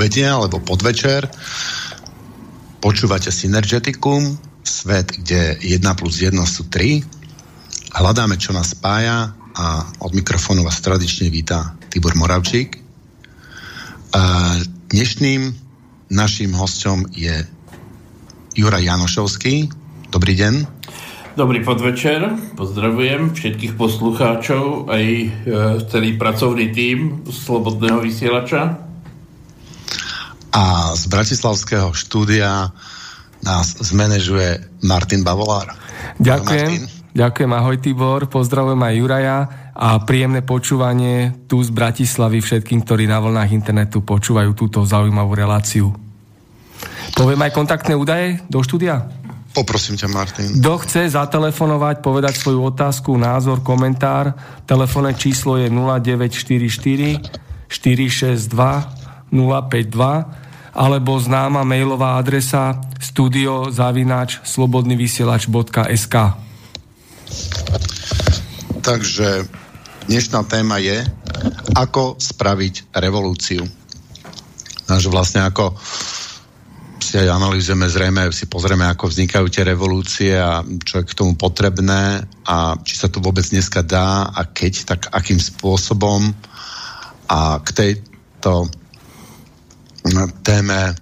[0.00, 1.28] obede alebo podvečer.
[2.80, 4.32] Počúvate Synergeticum,
[4.64, 7.04] svet, kde 1 plus 1 sú 3.
[8.00, 12.80] Hľadáme, čo nás spája a od mikrofónu vás tradične víta Tibor Moravčík.
[14.88, 15.52] Dnešným
[16.08, 17.44] naším hostom je
[18.56, 19.68] Jura Janošovský.
[20.08, 20.80] Dobrý deň.
[21.36, 22.24] Dobrý podvečer,
[22.56, 25.28] pozdravujem všetkých poslucháčov, aj e,
[25.92, 28.89] celý pracovný tím Slobodného vysielača.
[30.50, 32.74] A z Bratislavského štúdia
[33.40, 35.72] nás zmanéžuje Martin Bavolár.
[36.18, 36.70] Ďakujem.
[36.70, 36.98] Martin.
[37.10, 39.38] Ďakujem, ahoj Tibor, pozdravujem aj Juraja
[39.74, 45.90] a príjemné počúvanie tu z Bratislavy všetkým, ktorí na vlnách internetu počúvajú túto zaujímavú reláciu.
[47.18, 49.10] Poviem aj kontaktné údaje do štúdia?
[49.50, 50.62] Poprosím ťa, Martin.
[50.62, 54.30] Kto chce zatelefonovať, povedať svoju otázku, názor, komentár,
[54.62, 57.18] telefónne číslo je 0944
[57.66, 58.99] 462
[59.32, 66.14] 052 alebo známa mailová adresa studiozavinač slobodnyvysielač.sk
[68.80, 69.28] Takže
[70.06, 71.02] dnešná téma je
[71.74, 73.62] ako spraviť revolúciu.
[74.86, 75.78] Takže vlastne ako
[77.00, 81.34] si aj analýzujeme zrejme, si pozrieme, ako vznikajú tie revolúcie a čo je k tomu
[81.34, 86.30] potrebné a či sa to vôbec dneska dá a keď, tak akým spôsobom
[87.26, 88.70] a k tejto
[90.42, 90.96] téme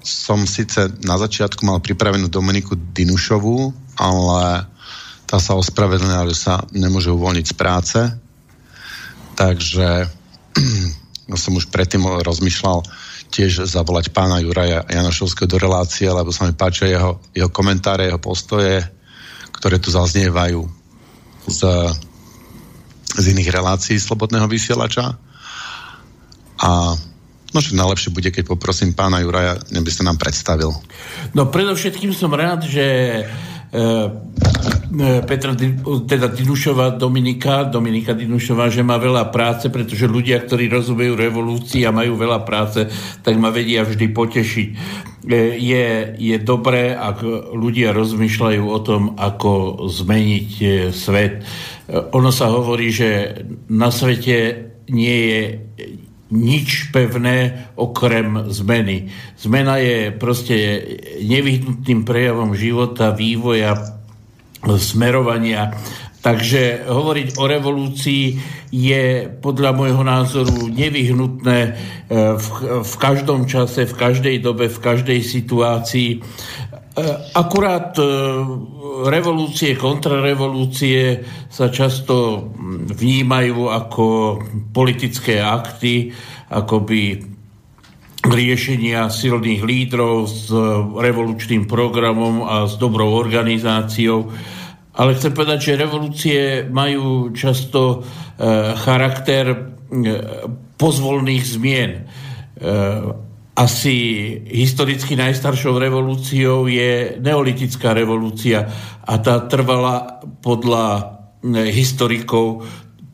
[0.00, 4.64] som síce na začiatku mal pripravenú Dominiku Dinušovú, ale
[5.28, 7.98] tá sa ospravedlnila, že sa nemôže uvoľniť z práce.
[9.36, 9.88] Takže
[11.44, 12.82] som už predtým rozmýšľal,
[13.30, 18.18] tiež zavolať pána Juraja Janošovského do relácie, lebo sa mi páčia jeho, jeho komentáre, jeho
[18.18, 18.82] postoje,
[19.54, 20.66] ktoré tu zaznievajú
[21.46, 21.60] z,
[23.14, 25.14] z iných relácií Slobodného vysielača.
[26.58, 26.70] A
[27.50, 30.70] No však najlepšie bude, keď poprosím pána Juraja, neby sa nám predstavil.
[31.34, 32.86] No predovšetkým som rád, že
[33.70, 35.54] E, e, Petra,
[36.06, 41.94] teda Dinušová Dominika, Dominika Dinušová, že má veľa práce, pretože ľudia, ktorí rozumejú revolúcii a
[41.94, 42.90] majú veľa práce,
[43.22, 44.68] tak ma vedia vždy potešiť.
[45.22, 45.86] E, je,
[46.18, 47.22] je dobré, ak
[47.54, 50.50] ľudia rozmýšľajú o tom, ako zmeniť
[50.90, 51.46] svet.
[52.10, 53.38] Ono sa hovorí, že
[53.70, 55.40] na svete nie je
[56.30, 59.10] nič pevné okrem zmeny.
[59.34, 60.56] Zmena je proste
[61.18, 64.00] nevyhnutným prejavom života, vývoja,
[64.64, 65.74] smerovania.
[66.20, 68.24] Takže hovoriť o revolúcii
[68.68, 71.70] je podľa môjho názoru nevyhnutné e,
[72.36, 72.46] v,
[72.84, 76.20] v každom čase, v každej dobe, v každej situácii.
[76.90, 77.02] E,
[77.38, 78.02] akurát e,
[79.06, 82.50] revolúcie, kontrarevolúcie sa často
[82.90, 84.06] vnímajú ako
[84.74, 86.10] politické akty,
[86.50, 87.22] akoby
[88.26, 90.50] riešenia silných lídrov s
[90.98, 94.26] revolučným programom a s dobrou organizáciou.
[94.98, 99.56] Ale chcem povedať, že revolúcie majú často e, charakter e,
[100.74, 101.92] pozvolných zmien.
[103.50, 103.96] E, asi
[104.46, 108.64] historicky najstaršou revolúciou je neolitická revolúcia
[109.04, 110.86] a tá trvala podľa
[111.42, 112.64] eh, historikov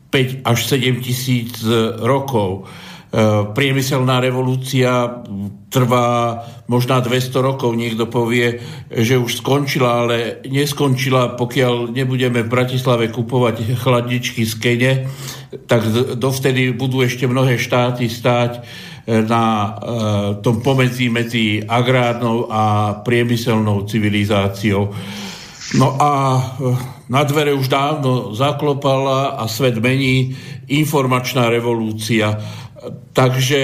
[0.07, 1.59] 5 až 7 tisíc
[1.99, 2.69] rokov.
[3.07, 5.23] Eh, priemyselná revolúcia
[5.71, 7.71] trvá možná 200 rokov.
[7.71, 8.59] Niekto povie,
[8.91, 14.93] že už skončila, ale neskončila, pokiaľ nebudeme v Bratislave kupovať chladničky z Kene,
[15.71, 15.87] tak
[16.19, 18.63] dovtedy budú ešte mnohé štáty stáť
[19.07, 19.69] na e,
[20.43, 24.91] tom pomedzi medzi agrárnou a priemyselnou civilizáciou.
[25.79, 26.75] No a e,
[27.07, 30.35] na dvere už dávno zaklopala a svet mení
[30.67, 32.35] informačná revolúcia.
[33.15, 33.61] Takže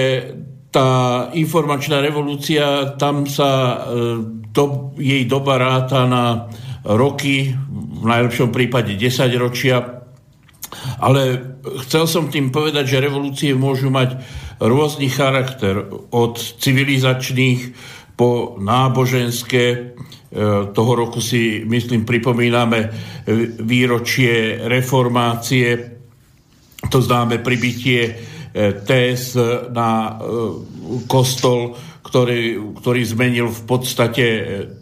[0.72, 3.84] tá informačná revolúcia, tam sa
[4.54, 6.50] do, jej doba ráta na
[6.84, 7.54] roky,
[8.04, 10.04] v najlepšom prípade 10 ročia.
[11.00, 11.40] Ale
[11.88, 14.19] chcel som tým povedať, že revolúcie môžu mať
[14.63, 15.83] rôzny charakter,
[16.15, 17.62] od civilizačných
[18.15, 19.65] po náboženské.
[19.74, 19.80] E,
[20.71, 22.89] toho roku si, myslím, pripomíname
[23.60, 25.68] výročie reformácie,
[26.88, 28.12] to známe pribytie e,
[28.80, 29.36] TS
[29.71, 30.12] na e,
[31.12, 34.25] kostol, ktorý, ktorý zmenil v podstate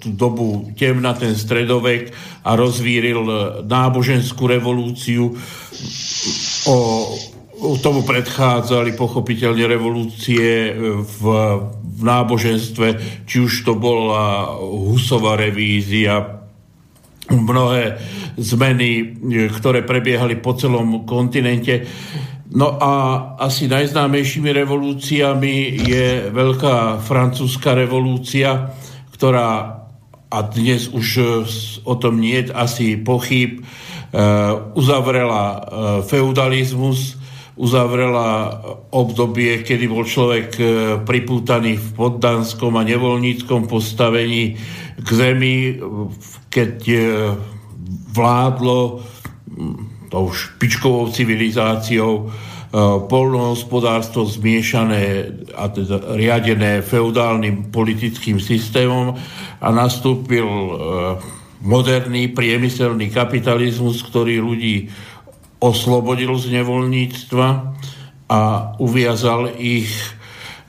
[0.01, 2.12] tú dobu temna, ten stredovek
[2.44, 3.24] a rozvíril
[3.63, 5.31] náboženskú revolúciu
[6.68, 6.77] o
[7.62, 11.22] tomu predchádzali pochopiteľne revolúcie v,
[11.78, 12.88] v náboženstve,
[13.30, 16.42] či už to bola Husová revízia,
[17.30, 18.02] mnohé
[18.36, 19.16] zmeny,
[19.54, 21.86] ktoré prebiehali po celom kontinente.
[22.52, 22.92] No a
[23.40, 28.75] asi najznámejšími revolúciami je veľká francúzska revolúcia,
[29.16, 29.80] ktorá,
[30.28, 31.08] a dnes už
[31.86, 33.63] o tom nie je asi pochyb,
[34.75, 35.63] uzavrela
[36.04, 37.20] feudalizmus,
[37.62, 38.58] uzavrela
[38.90, 40.63] obdobie, kedy bol človek e,
[41.06, 44.58] pripútaný v poddanskom a nevoľníckom postavení
[44.98, 45.78] k zemi,
[46.50, 46.98] keď e,
[48.18, 49.06] vládlo
[50.10, 52.24] tou špičkovou civilizáciou e,
[53.06, 59.13] polnohospodárstvo zmiešané a teda riadené feudálnym politickým systémom
[59.62, 60.50] a nastúpil
[61.62, 64.90] moderný priemyselný kapitalizmus, ktorý ľudí
[65.62, 67.48] oslobodil z nevoľníctva
[68.31, 68.42] a
[68.81, 69.94] uviazal ich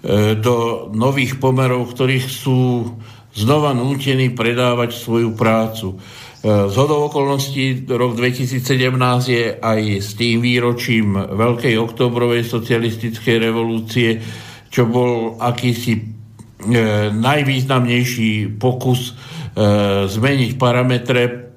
[0.04, 2.92] e, do nových pomerov, ktorých sú
[3.32, 5.96] znova nútení predávať svoju prácu.
[5.96, 8.60] E, z hodou okolností rok 2017
[9.32, 14.20] je aj s tým výročím Veľkej oktobrovej socialistickej revolúcie,
[14.68, 16.02] čo bol akýsi e,
[17.16, 19.16] najvýznamnejší pokus
[19.52, 21.52] zmeniť parametre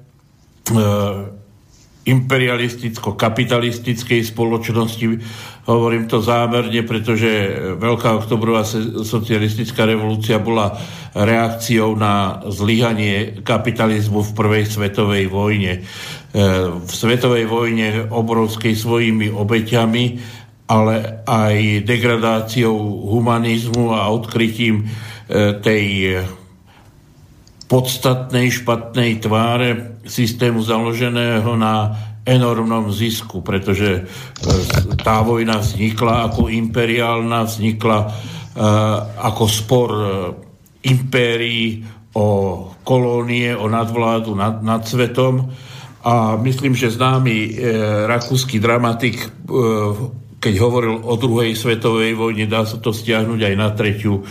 [2.06, 5.18] imperialisticko-kapitalistickej spoločnosti.
[5.66, 8.62] Hovorím to zámerne, pretože Veľká oktobrová
[9.02, 10.78] socialistická revolúcia bola
[11.18, 15.82] reakciou na zlyhanie kapitalizmu v prvej svetovej vojne.
[15.82, 15.90] E,
[16.70, 20.04] v svetovej vojne obrovskej svojimi obeťami,
[20.70, 22.78] ale aj degradáciou
[23.10, 26.22] humanizmu a odkrytím e, tej
[27.66, 31.94] podstatnej špatnej tváre systému založeného na
[32.26, 34.02] enormnom zisku, pretože e,
[34.98, 38.10] tá vojna vznikla ako imperiálna, vznikla uh,
[39.22, 40.34] ako spor uh,
[40.82, 41.86] impérií
[42.18, 42.26] o
[42.82, 45.46] kolónie, o nadvládu nad, nad svetom.
[46.02, 47.50] A myslím, že známy uh,
[48.10, 49.30] rakúsky dramatik
[50.36, 54.22] keď hovoril o druhej svetovej vojne, dá sa to stiahnuť aj na tretiu,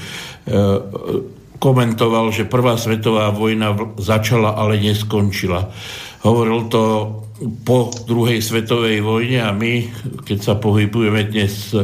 [1.60, 5.72] komentoval, že prvá svetová vojna začala, ale neskončila.
[6.26, 6.82] Hovoril to
[7.68, 9.92] po druhej svetovej vojne a my,
[10.24, 11.76] keď sa pohybujeme dnes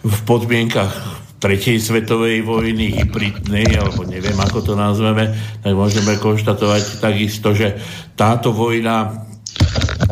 [0.00, 0.92] v podmienkach
[1.40, 5.32] tretej svetovej vojny, hybridnej, alebo neviem, ako to nazveme,
[5.64, 7.80] tak môžeme konštatovať takisto, že
[8.12, 9.24] táto vojna,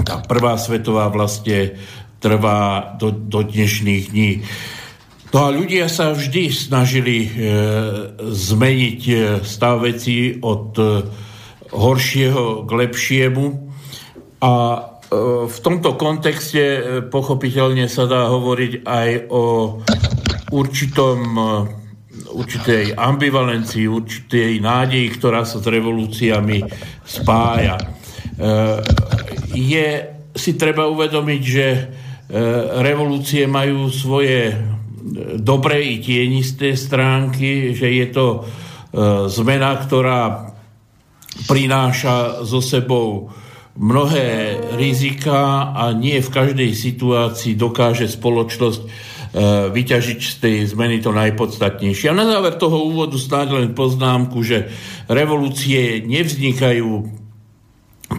[0.09, 1.77] tá prvá svetová vlastne
[2.19, 4.31] trvá do, do dnešných dní.
[5.29, 7.31] No a ľudia sa vždy snažili e,
[8.33, 9.15] zmeniť e,
[9.45, 10.85] stav veci od e,
[11.69, 13.47] horšieho k lepšiemu
[14.41, 14.81] a e,
[15.45, 19.45] v tomto kontexte e, pochopiteľne sa dá hovoriť aj o
[20.49, 21.45] určitom e,
[22.33, 26.65] určitej ambivalencii, určitej nádeji, ktorá sa s revolúciami
[27.05, 27.77] spája.
[27.77, 27.85] E,
[29.53, 29.89] je
[30.33, 31.81] si treba uvedomiť, že e,
[32.81, 34.57] revolúcie majú svoje
[35.39, 38.39] dobré i tienisté stránky, že je to e,
[39.29, 40.53] zmena, ktorá
[41.47, 43.31] prináša so sebou
[43.79, 48.87] mnohé rizika a nie v každej situácii dokáže spoločnosť e,
[49.71, 52.11] vyťažiť z tej zmeny to najpodstatnejšie.
[52.11, 54.67] A na záver toho úvodu snáď len poznámku, že
[55.07, 57.19] revolúcie nevznikajú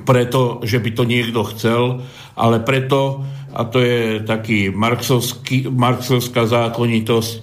[0.08, 2.06] preto, že by to niekto chcel,
[2.40, 7.42] ale preto, a to je taký marxovská zákonitosť, e,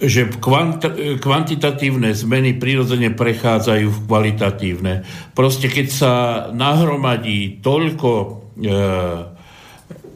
[0.00, 0.80] že kvant,
[1.20, 4.94] kvantitatívne zmeny prirodzene prechádzajú v kvalitatívne.
[5.36, 6.12] Proste keď sa
[6.56, 8.28] nahromadí toľko e,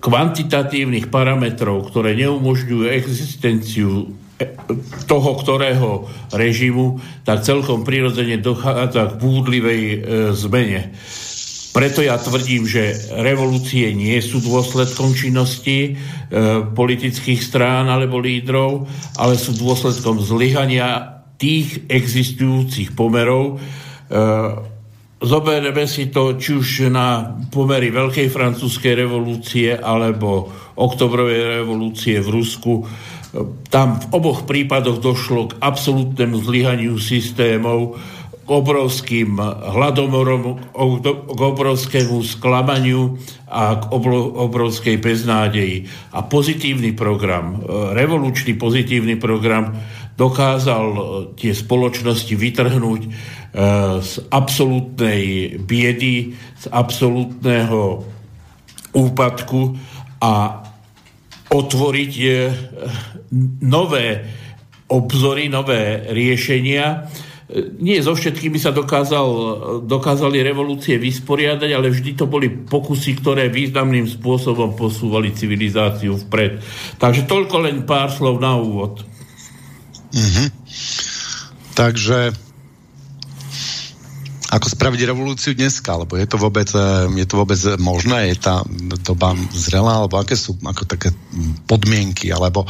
[0.04, 4.48] kvantitatívnych parametrov, ktoré neumožňujú existenciu e,
[5.08, 5.90] toho, ktorého
[6.32, 9.98] režimu, tak celkom prirodzene dochádza k búdlivej e,
[10.36, 10.92] zmene.
[11.74, 15.92] Preto ja tvrdím, že revolúcie nie sú dôsledkom činnosti e,
[16.70, 18.86] politických strán alebo lídrov,
[19.18, 23.58] ale sú dôsledkom zlyhania tých existujúcich pomerov.
[23.58, 24.14] E,
[25.18, 30.46] zobereme si to či už na pomery Veľkej francúzskej revolúcie alebo
[30.78, 32.72] oktobrovej revolúcie v Rusku.
[32.78, 32.84] E,
[33.66, 37.98] tam v oboch prípadoch došlo k absolútnemu zlyhaniu systémov,
[38.44, 40.60] k obrovským hladomorom,
[41.32, 43.16] k obrovskému sklamaniu
[43.48, 43.84] a k
[44.36, 45.88] obrovskej beznádeji.
[46.12, 49.72] A pozitívny program, e, revolučný pozitívny program
[50.20, 51.00] dokázal e,
[51.40, 53.10] tie spoločnosti vytrhnúť e,
[54.04, 58.04] z absolútnej biedy, z absolútneho
[58.92, 59.74] úpadku
[60.20, 60.62] a
[61.48, 62.12] otvoriť
[63.64, 64.06] nové
[64.90, 67.08] obzory, nové riešenia,
[67.80, 69.28] nie so všetkými sa dokázal,
[69.84, 76.64] dokázali revolúcie vysporiadať, ale vždy to boli pokusy, ktoré významným spôsobom posúvali civilizáciu vpred.
[76.96, 79.04] Takže toľko len pár slov na úvod.
[80.16, 80.48] Mm-hmm.
[81.76, 82.32] Takže
[84.54, 88.62] ako spraviť revolúciu dneska, alebo je to vôbec, eh, je to vôbec možné, je tá
[89.02, 91.10] doba zrelá, alebo aké sú ako také
[91.66, 92.64] podmienky, alebo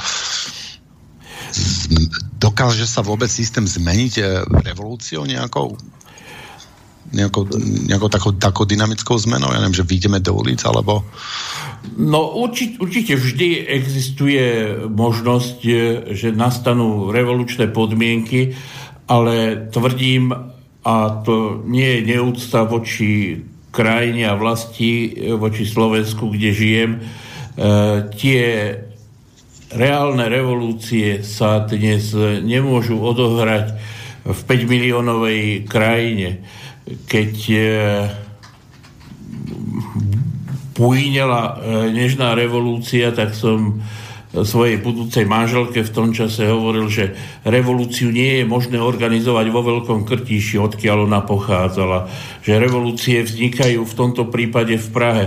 [2.39, 4.27] dokáže sa vôbec systém zmeniť eh,
[4.65, 5.77] revolúciou nejakou?
[7.15, 7.47] Nejakou,
[7.87, 9.53] nejakou takou, takou dynamickou zmenou?
[9.53, 11.07] Ja neviem, že vyjdeme do ulic, alebo...
[12.01, 14.45] No určite, určite vždy existuje
[14.89, 15.77] možnosť, eh,
[16.17, 18.57] že nastanú revolučné podmienky,
[19.07, 20.33] ale tvrdím,
[20.85, 23.41] a to nie je neúcta voči
[23.73, 26.91] krajine a vlasti, voči Slovensku, kde žijem.
[26.95, 27.01] E,
[28.15, 28.43] tie
[29.75, 33.75] reálne revolúcie sa dnes nemôžu odohrať
[34.25, 36.41] v 5 miliónovej krajine,
[37.05, 37.61] keď e,
[40.73, 41.53] pújnela e,
[41.93, 43.85] nežná revolúcia, tak som
[44.43, 47.15] svojej budúcej manželke v tom čase hovoril, že
[47.47, 52.11] revolúciu nie je možné organizovať vo veľkom krtíši, odkiaľ ona pochádzala.
[52.43, 55.25] Že revolúcie vznikajú v tomto prípade v Prahe.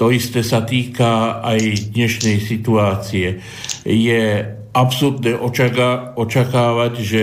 [0.00, 3.36] To isté sa týka aj dnešnej situácie.
[3.84, 7.22] Je absurdné očaká, očakávať, že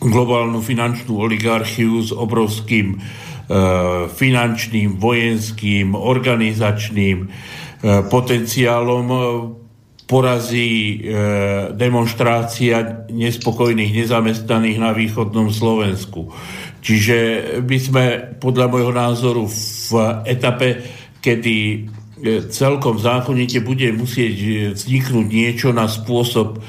[0.00, 2.98] globálnu finančnú oligarchiu s obrovským e,
[4.08, 7.26] finančným, vojenským, organizačným e,
[8.08, 9.06] potenciálom
[10.08, 11.12] porazí e,
[11.76, 16.32] demonstrácia nespokojných nezamestnaných na východnom Slovensku.
[16.80, 17.16] Čiže
[17.60, 18.04] by sme
[18.40, 21.78] podľa môjho názoru v etape, kedy e,
[22.50, 24.36] celkom zákonite bude musieť
[24.74, 26.60] vzniknúť niečo na spôsob e,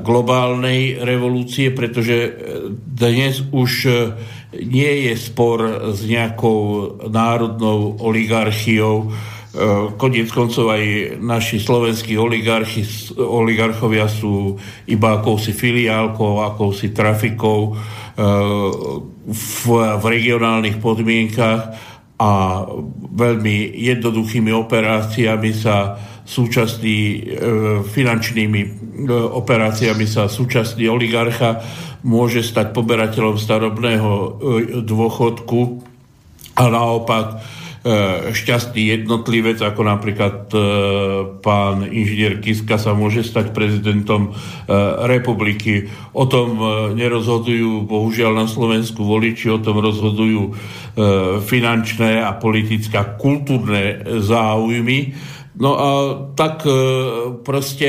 [0.00, 2.30] globálnej revolúcie, pretože e,
[2.76, 3.92] dnes už e,
[4.60, 6.58] nie je spor s nejakou
[7.06, 9.12] národnou oligarchiou,
[9.98, 12.86] Koniec koncov aj naši slovenskí oligarchi,
[13.18, 14.54] oligarchovia sú
[14.86, 17.74] iba akousi filiálkou, akousi trafikou
[19.26, 21.74] v, v regionálnych podmienkach
[22.20, 22.30] a
[23.16, 25.96] veľmi jednoduchými operáciami sa
[26.30, 27.18] súčasný e,
[27.82, 28.68] finančnými e,
[29.10, 31.64] operáciami sa súčasný oligarcha
[32.06, 34.28] môže stať poberateľom starobného e,
[34.84, 35.82] dôchodku
[36.60, 37.26] a naopak
[38.36, 40.52] šťastný jednotlivec, ako napríklad
[41.40, 44.36] pán inžinier Kiska sa môže stať prezidentom
[45.08, 45.88] republiky.
[46.12, 46.60] O tom
[46.92, 50.52] nerozhodujú bohužiaľ na Slovensku voliči, o tom rozhodujú
[51.46, 55.14] finančné a politické a kultúrne záujmy.
[55.60, 55.88] No a
[56.34, 56.66] tak
[57.46, 57.88] proste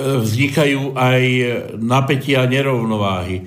[0.00, 1.22] vznikajú aj
[1.82, 3.44] napätia a nerovnováhy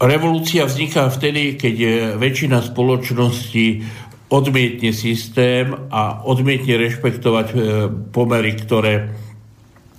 [0.00, 1.76] Revolúcia vzniká vtedy, keď
[2.16, 3.84] väčšina spoločnosti
[4.32, 7.56] odmietne systém a odmietne rešpektovať e,
[8.08, 9.12] pomery, ktoré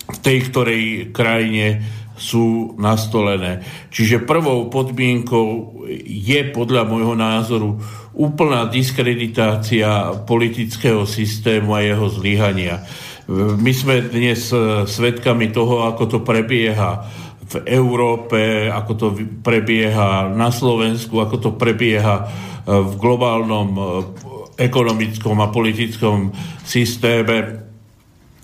[0.09, 1.85] v tej ktorej krajine
[2.21, 3.65] sú nastolené.
[3.89, 7.81] Čiže prvou podmienkou je podľa môjho názoru
[8.13, 12.85] úplná diskreditácia politického systému a jeho zlyhania.
[13.31, 17.07] My sme dnes e, svedkami toho, ako to prebieha
[17.51, 19.07] v Európe, ako to
[19.39, 22.25] prebieha na Slovensku, ako to prebieha e,
[22.67, 23.81] v globálnom e,
[24.59, 26.35] ekonomickom a politickom
[26.67, 27.63] systéme.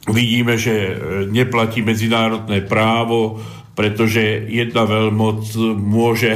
[0.07, 0.95] Vidíme, že
[1.27, 3.43] neplatí medzinárodné právo,
[3.77, 6.33] pretože jedna veľmoc môže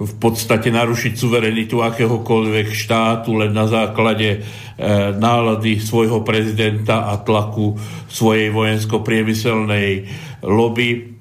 [0.00, 4.40] v podstate narušiť suverenitu akéhokoľvek štátu len na základe
[5.20, 7.76] nálady svojho prezidenta a tlaku
[8.08, 10.08] svojej vojensko-priemyselnej
[10.40, 11.20] lobby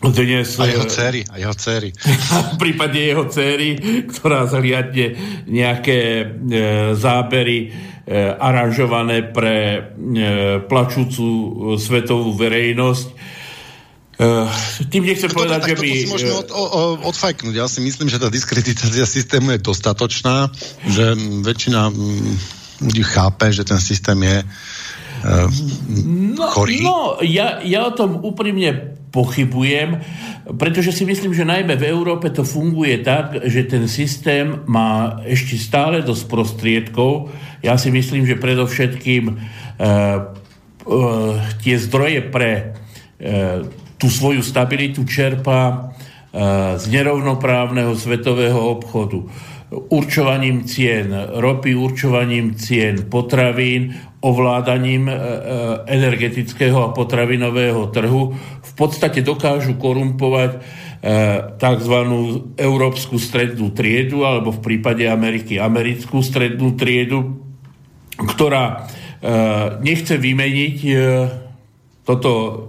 [0.00, 1.92] dnes, a jeho céry, a jeho céry.
[2.56, 3.76] v prípade jeho céry,
[4.08, 5.12] ktorá zhliadne
[5.44, 6.24] nejaké e,
[6.96, 7.68] zábery e,
[8.32, 9.80] aranžované pre e,
[10.64, 11.28] plačúcu
[11.76, 13.08] svetovú verejnosť.
[14.20, 14.28] E,
[14.92, 15.88] tým nechcem no, povedať, že by...
[15.88, 17.56] si môžeme od, o, odfajknúť.
[17.56, 20.52] Ja si myslím, že tá diskreditácia systému je dostatočná,
[20.84, 21.88] že väčšina
[22.84, 24.36] ľudí chápe, že ten systém je
[26.36, 26.84] no, chorý.
[26.84, 30.00] No, ja, ja o tom úprimne pochybujem,
[30.56, 35.56] pretože si myslím, že najmä v Európe to funguje tak, že ten systém má ešte
[35.56, 37.32] stále dosť prostriedkov.
[37.64, 39.34] Ja si myslím, že predovšetkým e,
[41.60, 42.76] tie zdroje pre
[44.00, 45.76] tú svoju stabilitu čerpa e,
[46.80, 49.28] z nerovnoprávneho svetového obchodu
[49.70, 55.18] určovaním cien ropy, určovaním cien potravín, ovládaním e, e,
[56.00, 60.80] energetického a potravinového trhu v podstate dokážu korumpovať
[61.56, 61.96] tzv.
[62.60, 67.40] európsku strednú triedu, alebo v prípade Ameriky americkú strednú triedu,
[68.20, 68.84] ktorá
[69.80, 70.76] nechce vymeniť
[72.10, 72.66] toto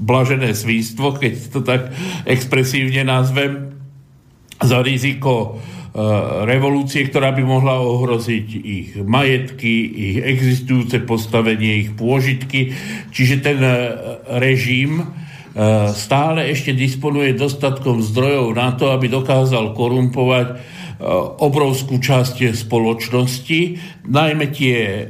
[0.00, 1.92] blažené svístvo, keď to tak
[2.24, 3.76] expresívne nazvem,
[4.62, 5.58] za riziko
[6.48, 12.72] revolúcie, ktorá by mohla ohroziť ich majetky, ich existujúce postavenie, ich pôžitky.
[13.12, 13.60] Čiže ten
[14.40, 15.04] režim
[15.92, 20.80] stále ešte disponuje dostatkom zdrojov na to, aby dokázal korumpovať
[21.42, 23.60] obrovskú časť spoločnosti,
[24.06, 25.06] najmä tie e,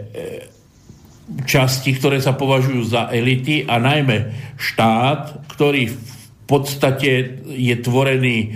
[1.46, 5.96] časti, ktoré sa považujú za elity a najmä štát, ktorý v
[6.44, 8.48] podstate je tvorený e,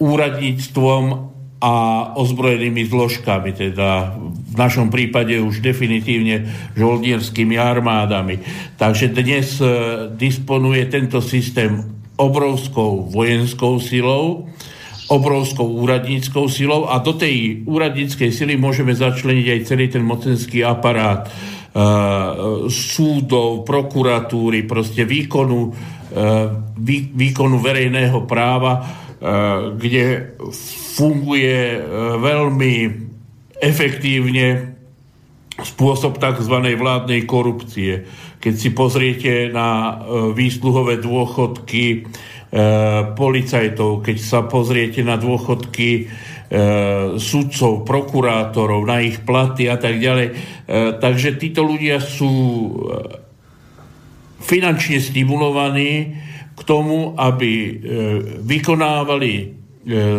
[0.00, 1.32] úradníctvom
[1.62, 1.74] a
[2.18, 4.18] ozbrojenými zložkami, teda
[4.50, 8.42] v našom prípade už definitívne žoldierskými armádami.
[8.74, 9.66] Takže dnes e,
[10.10, 14.50] disponuje tento systém obrovskou vojenskou silou,
[15.06, 21.30] obrovskou úradníckou silou a do tej úradníckej sily môžeme začleniť aj celý ten mocenský aparát
[22.68, 25.70] súdov, prokuratúry, proste výkonu, e,
[26.76, 28.82] vý, výkonu verejného práva, e,
[29.80, 30.36] kde
[30.92, 31.80] funguje
[32.20, 32.74] veľmi
[33.56, 34.76] efektívne
[35.56, 36.56] spôsob tzv.
[36.76, 38.04] vládnej korupcie.
[38.36, 40.02] Keď si pozriete na
[40.34, 42.04] výsluhové dôchodky
[43.16, 46.12] policajtov, keď sa pozriete na dôchodky
[47.16, 50.36] sudcov, prokurátorov, na ich platy a tak ďalej.
[51.00, 52.28] Takže títo ľudia sú
[54.36, 56.12] finančne stimulovaní
[56.52, 57.80] k tomu, aby
[58.44, 59.56] vykonávali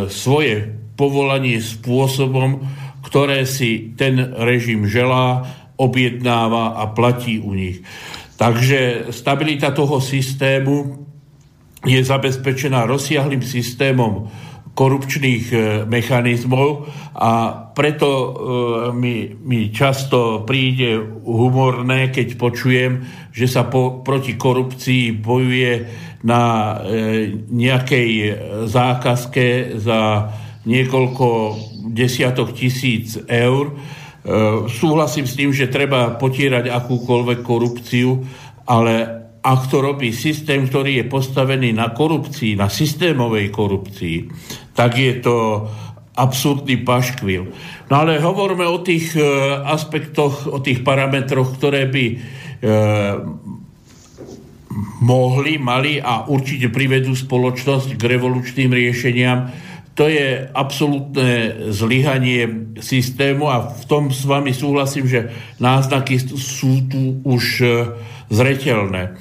[0.09, 2.65] svoje povolanie spôsobom,
[3.05, 5.45] ktoré si ten režim želá,
[5.77, 7.85] objednáva a platí u nich.
[8.41, 11.05] Takže stabilita toho systému
[11.83, 14.33] je zabezpečená rozsiahlým systémom
[14.73, 18.29] korupčných e, mechanizmov a preto e,
[18.97, 25.73] mi, mi často príde humorné, keď počujem, že sa po, proti korupcii bojuje
[26.25, 26.75] na e,
[27.53, 28.09] nejakej
[28.65, 30.33] zákazke za
[30.63, 31.27] niekoľko
[31.91, 33.75] desiatok tisíc eur.
[34.71, 38.23] Súhlasím s tým, že treba potierať akúkoľvek korupciu,
[38.63, 44.17] ale ak to robí systém, ktorý je postavený na korupcii, na systémovej korupcii,
[44.71, 45.67] tak je to
[46.15, 47.51] absurdný paškvil.
[47.91, 49.21] No ale hovoríme o tých e,
[49.67, 52.15] aspektoch, o tých parametroch, ktoré by e,
[55.03, 59.51] mohli, mali a určite privedú spoločnosť k revolučným riešeniam.
[59.93, 65.29] To je absolútne zlyhanie systému a v tom s vami súhlasím, že
[65.61, 67.69] náznaky sú tu už e,
[68.33, 69.03] zretelné.
[69.05, 69.11] E,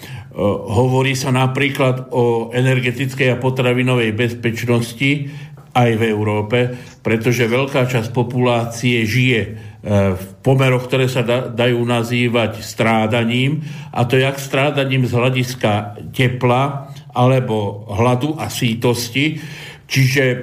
[0.72, 5.28] hovorí sa napríklad o energetickej a potravinovej bezpečnosti
[5.72, 6.58] aj v Európe,
[7.00, 14.38] pretože veľká časť populácie žije v pomeroch, ktoré sa dajú nazývať strádaním, a to jak
[14.38, 19.42] strádaním z hľadiska tepla alebo hladu a sítosti.
[19.90, 20.38] Čiže e,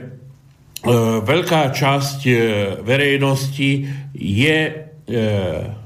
[1.25, 2.33] veľká časť e,
[2.85, 3.71] verejnosti
[4.13, 4.71] je e,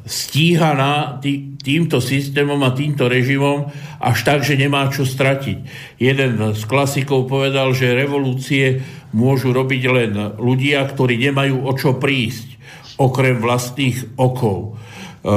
[0.04, 3.72] stíhaná tý, týmto systémom a týmto režimom
[4.04, 5.58] až tak, že nemá čo stratiť.
[5.98, 8.84] Jeden z klasikov povedal, že revolúcie
[9.16, 12.60] môžu robiť len ľudia, ktorí nemajú o čo prísť
[13.00, 14.76] okrem vlastných okov.
[15.24, 15.32] E,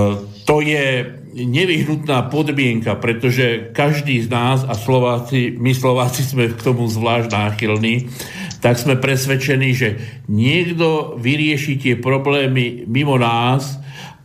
[0.45, 6.89] to je nevyhnutná podmienka, pretože každý z nás, a Slováci, my Slováci sme k tomu
[6.89, 8.09] zvlášť náchylní,
[8.65, 10.01] tak sme presvedčení, že
[10.33, 13.77] niekto vyrieši tie problémy mimo nás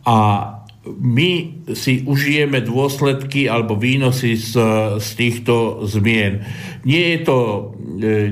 [0.08, 0.16] a
[0.82, 4.58] my si užijeme dôsledky alebo výnosy z,
[4.98, 6.42] z týchto zmien.
[6.82, 7.62] Nie je to e,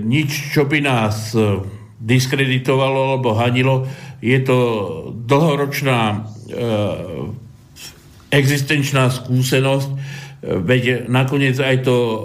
[0.03, 1.31] nič, čo by nás
[2.01, 3.87] diskreditovalo alebo hanilo,
[4.19, 4.59] je to
[5.15, 6.19] dlhoročná e,
[8.31, 9.91] existenčná skúsenosť,
[10.41, 12.19] veď nakoniec aj to e,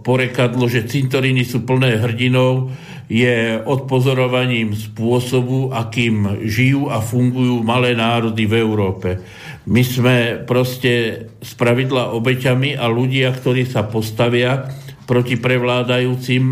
[0.00, 2.72] porekadlo, že cintoríny sú plné hrdinov,
[3.08, 9.08] je odpozorovaním spôsobu, akým žijú a fungujú malé národy v Európe.
[9.68, 10.16] My sme
[10.48, 14.64] proste spravidla obeťami a ľudia, ktorí sa postavia
[15.04, 16.44] proti prevládajúcim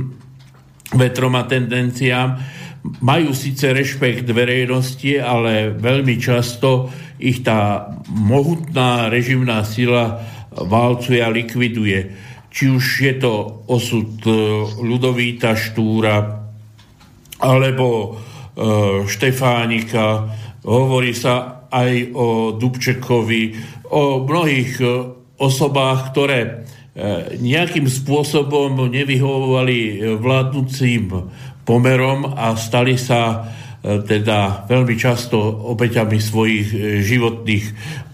[0.93, 2.37] vetrom a tendenciám,
[3.01, 10.21] majú síce rešpekt verejnosti, ale veľmi často ich tá mohutná režimná sila
[10.53, 11.99] válcuje a likviduje.
[12.53, 14.33] Či už je to osud e,
[14.85, 16.21] Ludovíta Štúra,
[17.41, 18.09] alebo e,
[19.09, 20.05] Štefánika,
[20.65, 23.43] hovorí sa aj o Dubčekovi,
[23.93, 24.87] o mnohých e,
[25.37, 26.65] osobách, ktoré
[27.37, 31.13] nejakým spôsobom nevyhovovali vládnúcim
[31.69, 33.53] pomerom a stali sa
[33.87, 37.67] E, teda veľmi často obeťami svojich e, životných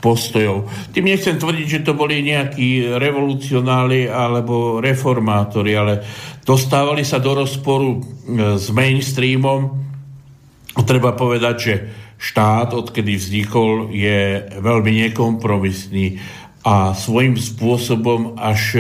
[0.05, 0.69] postojov.
[0.93, 6.05] Tým nechcem tvrdiť, že to boli nejakí revolucionáli alebo reformátori, ale
[6.45, 8.01] dostávali sa do rozporu e,
[8.61, 9.81] s mainstreamom.
[10.85, 11.75] Treba povedať, že
[12.23, 16.23] štát, odkedy vznikol, je veľmi nekompromisný
[16.63, 18.79] a svojím spôsobom až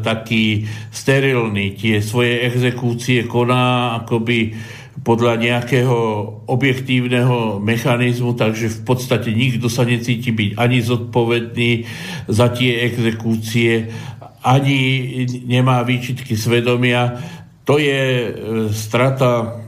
[0.00, 1.76] taký sterilný.
[1.76, 4.56] Tie svoje exekúcie koná akoby
[5.04, 5.96] podľa nejakého
[6.48, 11.70] objektívneho mechanizmu, takže v podstate nikto sa necíti byť ani zodpovedný
[12.26, 13.92] za tie exekúcie,
[14.42, 14.80] ani
[15.44, 17.20] nemá výčitky svedomia.
[17.68, 18.28] To je e,
[18.72, 19.60] strata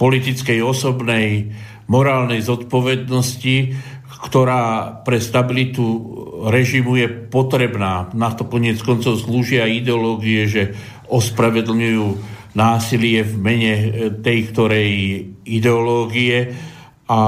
[0.00, 1.52] politickej, osobnej,
[1.88, 3.56] morálnej zodpovednosti,
[4.28, 5.84] ktorá pre stabilitu
[6.52, 8.12] režimu je potrebná.
[8.12, 10.62] Na to konec koncov slúžia ideológie, že
[11.08, 12.06] ospravedlňujú
[12.52, 13.86] násilie v mene e,
[14.18, 14.90] tej ktorej
[15.46, 16.52] ideológie
[17.08, 17.20] a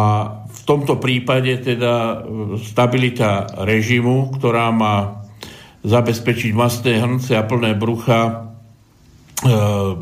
[0.51, 2.17] v tomto prípade teda e,
[2.61, 5.25] stabilita režimu, ktorá má
[5.87, 8.33] zabezpečiť masné hrnce a plné brucha e,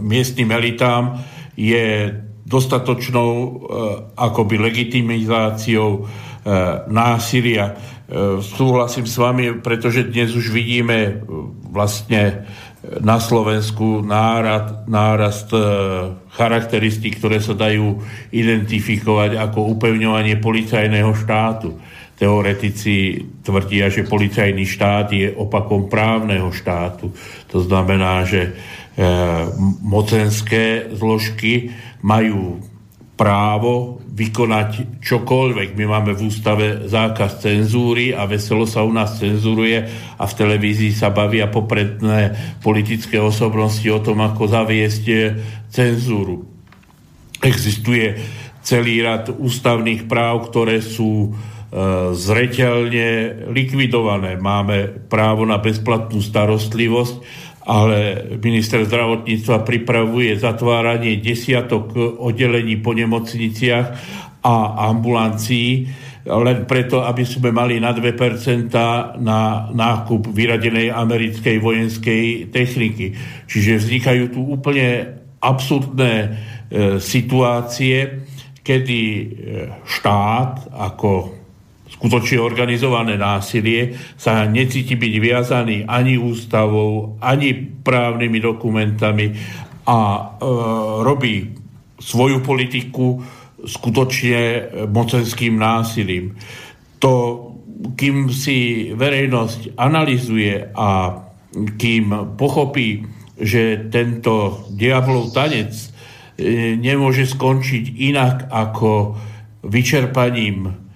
[0.00, 1.22] miestnym elitám,
[1.58, 2.14] je
[2.48, 3.50] dostatočnou e,
[4.16, 6.02] akoby legitimizáciou e,
[6.88, 7.66] násilia.
[7.68, 7.74] E,
[8.40, 11.20] súhlasím s vami, pretože dnes už vidíme
[11.68, 15.50] vlastne na Slovensku nárad, nárast
[16.30, 18.00] charakteristík, ktoré sa dajú
[18.32, 21.74] identifikovať ako upevňovanie policajného štátu.
[22.16, 27.12] Teoretici tvrdia, že policajný štát je opakom právneho štátu.
[27.50, 28.54] To znamená, že
[29.82, 32.62] mocenské zložky majú
[33.18, 35.74] právo vykonať čokoľvek.
[35.74, 40.94] My máme v ústave zákaz cenzúry a veselo sa u nás cenzuruje a v televízii
[40.94, 45.04] sa bavia popredné politické osobnosti o tom, ako zaviesť
[45.66, 46.46] cenzúru.
[47.42, 48.18] Existuje
[48.62, 51.28] celý rad ústavných práv, ktoré sú e,
[52.14, 53.08] zreteľne
[53.50, 54.38] likvidované.
[54.38, 57.16] Máme právo na bezplatnú starostlivosť,
[57.68, 63.86] ale minister zdravotníctva pripravuje zatváranie desiatok oddelení po nemocniciach
[64.40, 64.56] a
[64.88, 65.84] ambulancií,
[66.24, 68.72] len preto, aby sme mali na 2%
[69.20, 73.12] na nákup vyradenej americkej vojenskej techniky.
[73.44, 76.28] Čiže vznikajú tu úplne absurdné e,
[77.00, 78.24] situácie,
[78.64, 79.24] kedy e,
[79.84, 81.37] štát ako
[81.98, 87.50] skutočne organizované násilie sa necíti byť viazaný ani ústavou, ani
[87.82, 89.26] právnymi dokumentami
[89.82, 90.22] a e,
[91.02, 91.50] robí
[91.98, 93.18] svoju politiku
[93.58, 96.38] skutočne mocenským násilím.
[97.02, 97.42] To,
[97.98, 101.18] kým si verejnosť analizuje a
[101.74, 103.02] kým pochopí,
[103.34, 105.86] že tento diablov tanec e,
[106.78, 109.18] nemôže skončiť inak ako
[109.66, 110.87] vyčerpaním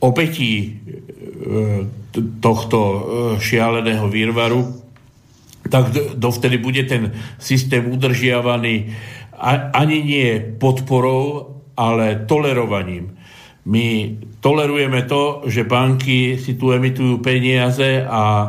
[0.00, 0.68] obetí e,
[2.40, 2.98] tohto e,
[3.40, 4.60] šialeného výrvaru,
[5.68, 8.94] tak dovtedy bude ten systém udržiavaný
[9.72, 13.14] ani nie podporou, ale tolerovaním.
[13.68, 18.48] My tolerujeme to, že banky si tu emitujú peniaze a e,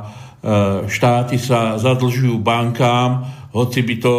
[0.89, 4.15] štáty sa zadlžujú bankám, hoci by to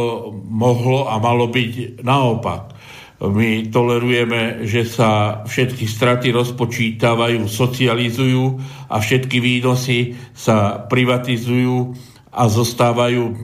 [0.46, 2.79] mohlo a malo byť naopak.
[3.20, 8.56] My tolerujeme, že sa všetky straty rozpočítavajú, socializujú
[8.88, 11.92] a všetky výnosy sa privatizujú
[12.32, 13.34] a zostávajú e,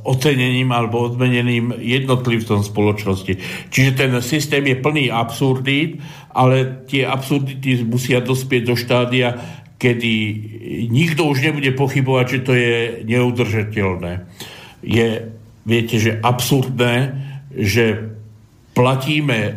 [0.00, 3.36] ocenením alebo odmenením jednotlivcom spoločnosti.
[3.68, 6.00] Čiže ten systém je plný absurdít,
[6.32, 9.36] ale tie absurdity musia dospieť do štádia,
[9.76, 10.12] kedy
[10.88, 14.24] nikto už nebude pochybovať, že to je neudržateľné.
[14.80, 15.36] Je,
[15.68, 17.12] viete, že absurdné,
[17.52, 18.15] že
[18.76, 19.52] platíme e,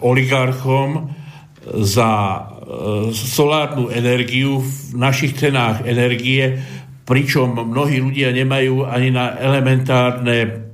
[0.00, 1.12] oligarchom
[1.84, 2.40] za e,
[3.12, 6.56] solárnu energiu v našich cenách energie,
[7.04, 10.64] pričom mnohí ľudia nemajú ani na elementárne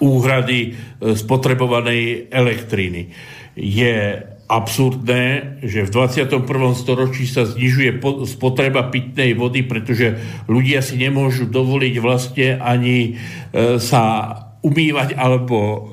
[0.00, 0.68] úhrady e,
[1.12, 3.12] spotrebovanej elektriny.
[3.52, 6.40] Je absurdné, že v 21.
[6.72, 10.16] storočí sa znižuje spotreba pitnej vody, pretože
[10.48, 13.20] ľudia si nemôžu dovoliť vlastne ani
[13.76, 14.02] sa
[14.64, 15.84] umývať alebo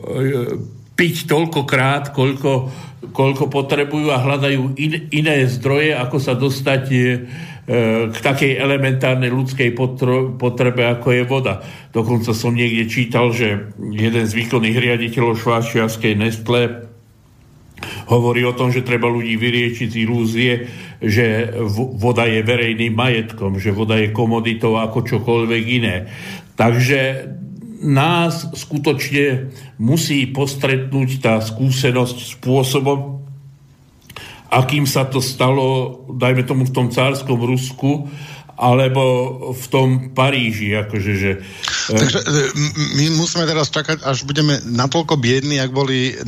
[0.95, 2.71] piť toľkokrát, koľko,
[3.11, 6.97] koľko potrebujú a hľadajú in, iné zdroje, ako sa dostať e,
[8.09, 9.75] k takej elementárnej ľudskej
[10.39, 11.59] potrebe, ako je voda.
[11.91, 16.87] Dokonca som niekde čítal, že jeden z výkonných riaditeľov šváčiarskej Nestle
[18.07, 20.51] hovorí o tom, že treba ľudí vyriečiť z ilúzie,
[21.03, 26.07] že voda je verejným majetkom, že voda je komoditou ako čokoľvek iné.
[26.55, 27.01] Takže
[27.85, 33.21] nás skutočne musí postretnúť tá skúsenosť spôsobom,
[34.49, 38.09] akým sa to stalo, dajme tomu v tom cárskom Rusku,
[38.55, 39.03] alebo
[39.51, 40.71] v tom Paríži.
[40.79, 41.31] Akože, že,
[41.91, 42.33] e, Takže e,
[42.95, 46.23] my musíme teraz čakať, až budeme natoľko biední, ak boli e,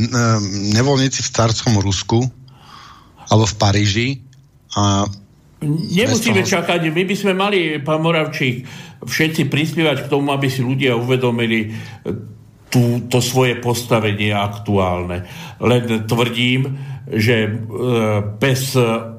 [0.76, 2.20] nevoľníci v cárskom Rusku
[3.32, 4.08] alebo v Paríži.
[4.76, 5.08] A
[5.66, 8.68] Nemusíme čakať, my by sme mali, pán Moravčík,
[9.02, 11.74] všetci prispievať k tomu, aby si ľudia uvedomili
[12.70, 15.26] tú, to svoje postavenie aktuálne.
[15.58, 16.78] Len tvrdím,
[17.10, 17.50] že
[18.38, 18.78] bez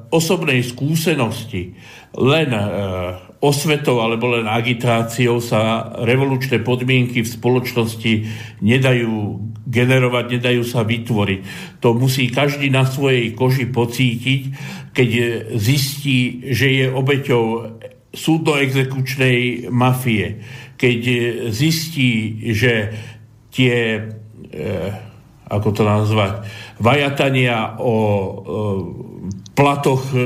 [0.09, 1.77] osobnej skúsenosti
[2.17, 2.61] len e,
[3.39, 8.13] osvetou alebo len agitáciou sa revolučné podmienky v spoločnosti
[8.65, 9.37] nedajú
[9.69, 11.39] generovať, nedajú sa vytvoriť.
[11.85, 14.41] To musí každý na svojej koži pocítiť,
[14.91, 15.09] keď
[15.55, 17.43] zistí, že je obeťou
[18.09, 20.41] súdno-exekučnej mafie.
[20.75, 20.99] Keď
[21.53, 22.97] zistí, že
[23.53, 23.75] tie,
[24.49, 24.71] e,
[25.45, 26.49] ako to nazvať,
[26.81, 28.31] vajatania o e,
[29.53, 30.17] platoch, e,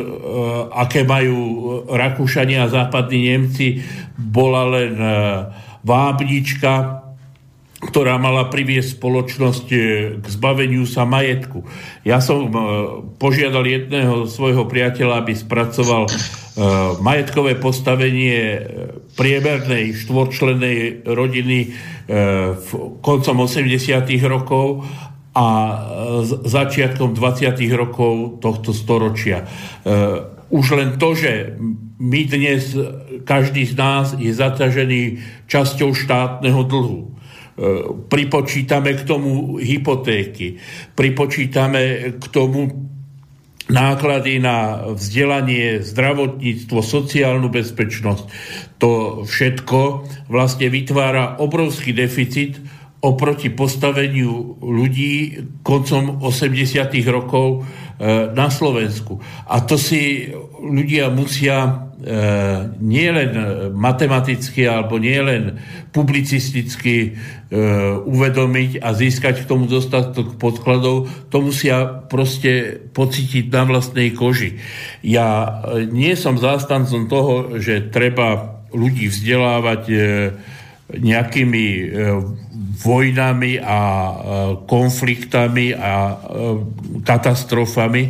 [0.72, 1.40] aké majú
[1.92, 3.84] Rakúšania a západní Nemci,
[4.16, 4.94] bola len
[5.84, 7.03] vábnička,
[7.84, 9.78] ktorá mala priviesť spoločnosť e,
[10.20, 11.68] k zbaveniu sa majetku.
[12.08, 12.48] Ja som
[13.20, 16.08] požiadal jedného svojho priateľa, aby spracoval
[17.02, 18.62] majetkové postavenie
[19.18, 21.74] priemernej štvorčlenej rodiny
[22.54, 22.70] v
[23.02, 23.74] koncom 80.
[24.30, 24.86] rokov
[25.34, 25.48] a
[26.46, 27.58] začiatkom 20.
[27.74, 29.42] rokov tohto storočia.
[29.42, 29.46] E,
[30.54, 31.58] už len to, že
[31.98, 32.78] my dnes,
[33.26, 35.02] každý z nás je zaťažený
[35.50, 37.18] časťou štátneho dlhu.
[37.54, 40.58] E, pripočítame k tomu hypotéky,
[40.98, 42.90] pripočítame k tomu
[43.70, 48.26] náklady na vzdelanie, zdravotníctvo, sociálnu bezpečnosť.
[48.82, 49.80] To všetko
[50.34, 52.58] vlastne vytvára obrovský deficit,
[53.06, 56.90] oproti postaveniu ľudí koncom 80.
[57.06, 59.22] rokov e, na Slovensku.
[59.46, 62.18] A to si ľudia musia e,
[62.84, 63.32] nielen
[63.72, 65.58] matematicky alebo nielen
[65.96, 67.10] publicisticky e,
[68.04, 74.60] uvedomiť a získať k tomu dostatok podkladov, to musia proste pocítiť na vlastnej koži.
[75.00, 79.82] Ja nie som zástancom toho, že treba ľudí vzdelávať
[80.94, 81.66] nejakými
[82.84, 84.16] vojnami a e,
[84.68, 86.16] konfliktami a e,
[87.06, 88.04] katastrofami,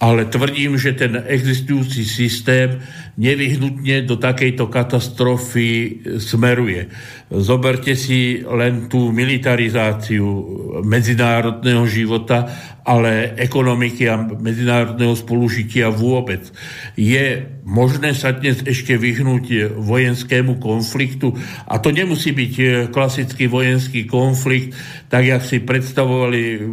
[0.00, 2.80] ale tvrdím, že ten existujúci systém
[3.20, 6.88] nevyhnutne do takejto katastrofy smeruje.
[7.28, 10.24] Zoberte si len tú militarizáciu
[10.80, 12.48] medzinárodného života,
[12.80, 16.48] ale ekonomiky a medzinárodného spolužitia vôbec.
[16.96, 21.36] Je možné sa dnes ešte vyhnúť vojenskému konfliktu
[21.68, 24.72] a to nemusí byť klasický vojenský konflikt,
[25.12, 26.64] tak jak si predstavovali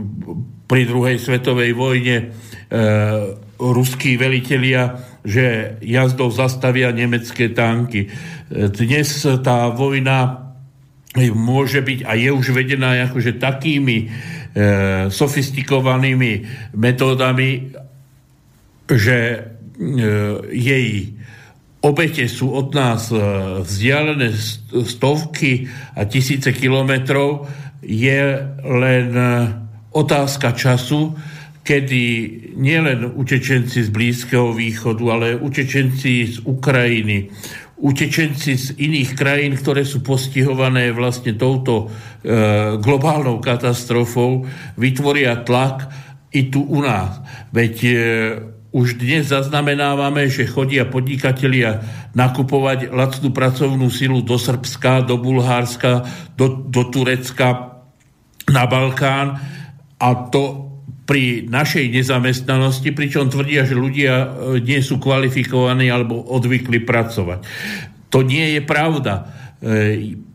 [0.67, 2.25] pri druhej svetovej vojne e,
[3.58, 8.12] ruskí velitelia, že jazdou zastavia nemecké tanky.
[8.51, 10.47] Dnes tá vojna
[11.34, 14.08] môže byť a je už vedená akože takými e,
[15.10, 16.32] sofistikovanými
[16.77, 17.73] metódami,
[18.88, 19.39] že e,
[20.53, 21.17] jej
[21.82, 23.17] obete sú od nás e,
[23.63, 24.34] vzdialené
[24.86, 27.47] stovky a tisíce kilometrov,
[27.82, 28.21] je
[28.62, 29.32] len e,
[29.91, 31.15] otázka času,
[31.67, 32.04] kedy
[32.56, 37.28] nielen utečenci z Blízkeho východu, ale utečenci z Ukrajiny,
[37.78, 41.86] utečenci z iných krajín, ktoré sú postihované vlastne touto e,
[42.80, 44.47] globálnou katastrofou,
[44.80, 45.91] vytvoria tlak
[46.32, 47.19] i tu u nás.
[47.52, 47.91] Veď e,
[48.71, 51.84] už dnes zaznamenávame, že chodia podnikatelia
[52.15, 56.08] nakupovať lacnú pracovnú silu do Srbska, do Bulhárska,
[56.39, 57.78] do, do Turecka,
[58.47, 59.38] na Balkán
[59.97, 60.67] a to
[61.07, 64.27] pri našej nezamestnanosti, pričom tvrdia, že ľudia e,
[64.60, 67.39] nie sú kvalifikovaní alebo odvykli pracovať.
[68.12, 69.13] To nie je pravda.
[69.23, 69.23] E,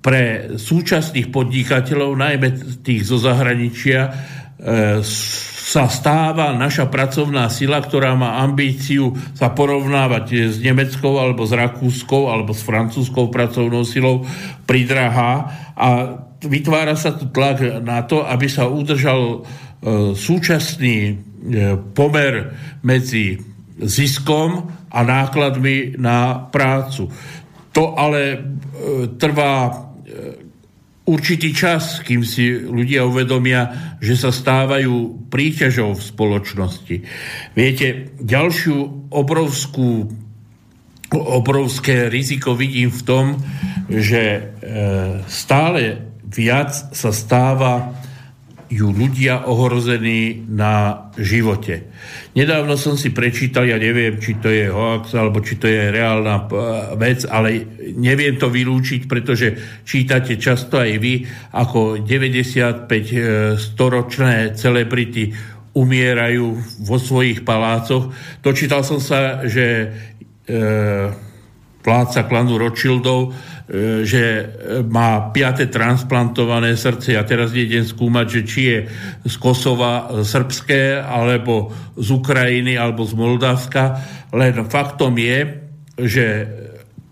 [0.01, 2.49] pre súčasných podnikateľov, najmä
[2.81, 4.11] tých zo zahraničia, e,
[5.63, 12.29] sa stáva naša pracovná sila, ktorá má ambíciu sa porovnávať s nemeckou alebo s rakúskou
[12.29, 14.27] alebo s francúzskou pracovnou silou
[14.67, 15.89] pridrahá a
[16.47, 19.47] vytvára sa tu tlak na to, aby sa udržal
[19.83, 21.15] E, súčasný e,
[21.91, 22.55] pomer
[22.87, 23.35] medzi
[23.83, 27.11] ziskom a nákladmi na prácu.
[27.75, 28.39] To ale e,
[29.19, 29.83] trvá
[31.03, 36.97] určitý čas, kým si ľudia uvedomia, že sa stávajú príťažou v spoločnosti.
[37.59, 40.07] Viete, ďalšiu obrovskú
[41.13, 43.25] obrovské riziko vidím v tom,
[43.91, 44.55] že
[45.29, 47.93] stále viac sa stáva
[48.73, 51.93] ju ľudia ohrození na živote.
[52.33, 56.37] Nedávno som si prečítal, ja neviem, či to je hoax, alebo či to je reálna
[56.41, 56.45] e,
[56.97, 57.69] vec, ale
[58.01, 63.17] neviem to vylúčiť, pretože čítate často aj vy, ako 95 e,
[63.61, 65.37] storočné celebrity
[65.77, 66.47] umierajú
[66.89, 68.09] vo svojich palácoch.
[68.41, 69.93] Dočítal som sa, že
[70.49, 70.57] e,
[71.85, 73.37] pláca klanu Rothschildov,
[74.05, 74.25] že
[74.85, 77.17] má piate transplantované srdce.
[77.17, 78.79] Ja teraz idem skúmať, že či je
[79.25, 83.85] z Kosova srbské, alebo z Ukrajiny, alebo z Moldavska.
[84.37, 85.39] Len faktom je,
[85.97, 86.27] že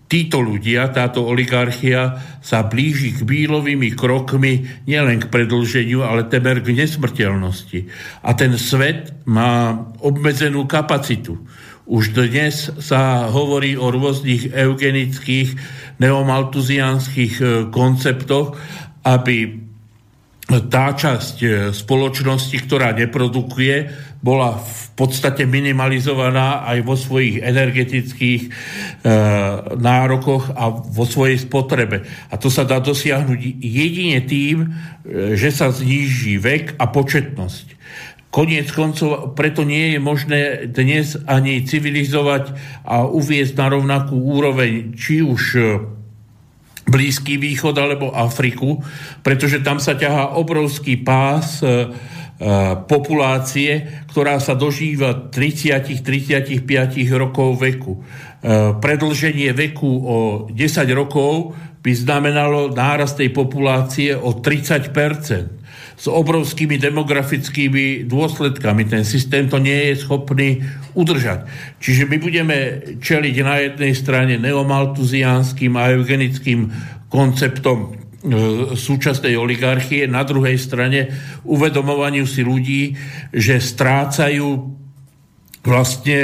[0.05, 6.77] títo ľudia, táto oligarchia sa blíži k bílovými krokmi nielen k predlženiu, ale temer k
[6.77, 7.89] nesmrteľnosti.
[8.21, 11.41] A ten svet má obmedzenú kapacitu.
[11.87, 15.49] Už dnes sa hovorí o rôznych eugenických
[16.01, 18.57] neomaltuzianských e, konceptoch,
[19.05, 19.69] aby
[20.59, 23.87] tá časť e, spoločnosti, ktorá neprodukuje,
[24.19, 28.49] bola v podstate minimalizovaná aj vo svojich energetických e,
[29.79, 32.03] nárokoch a vo svojej spotrebe.
[32.29, 34.67] A to sa dá dosiahnuť jedine tým, e,
[35.39, 37.79] že sa zníži vek a početnosť.
[38.31, 40.41] Koniec koncov, preto nie je možné
[40.71, 42.55] dnes ani civilizovať
[42.87, 45.63] a uviezť na rovnakú úroveň či už e,
[46.87, 48.79] Blízky východ alebo Afriku,
[49.21, 51.71] pretože tam sa ťahá obrovský pás e, e,
[52.87, 56.63] populácie, ktorá sa dožíva 30-35
[57.15, 57.99] rokov veku.
[57.99, 60.17] E, predlženie veku o
[60.49, 60.57] 10
[60.95, 65.61] rokov by znamenalo nárast tej populácie o 30%
[66.01, 68.89] s obrovskými demografickými dôsledkami.
[68.89, 70.61] Ten systém to nie je schopný
[70.97, 71.45] udržať.
[71.77, 72.57] Čiže my budeme
[72.97, 76.73] čeliť na jednej strane neomaltuziánskym a eugenickým
[77.05, 77.87] konceptom e,
[78.73, 81.05] súčasnej oligarchie, na druhej strane
[81.45, 82.97] uvedomovaniu si ľudí,
[83.29, 84.73] že strácajú
[85.61, 86.19] vlastne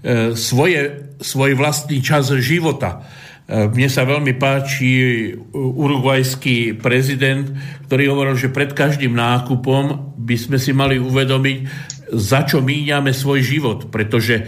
[0.00, 3.04] e, svoje, svoj vlastný čas života
[3.48, 7.48] mne sa veľmi páči urugvajský prezident,
[7.88, 11.58] ktorý hovoril, že pred každým nákupom by sme si mali uvedomiť,
[12.12, 14.44] za čo míňame svoj život, pretože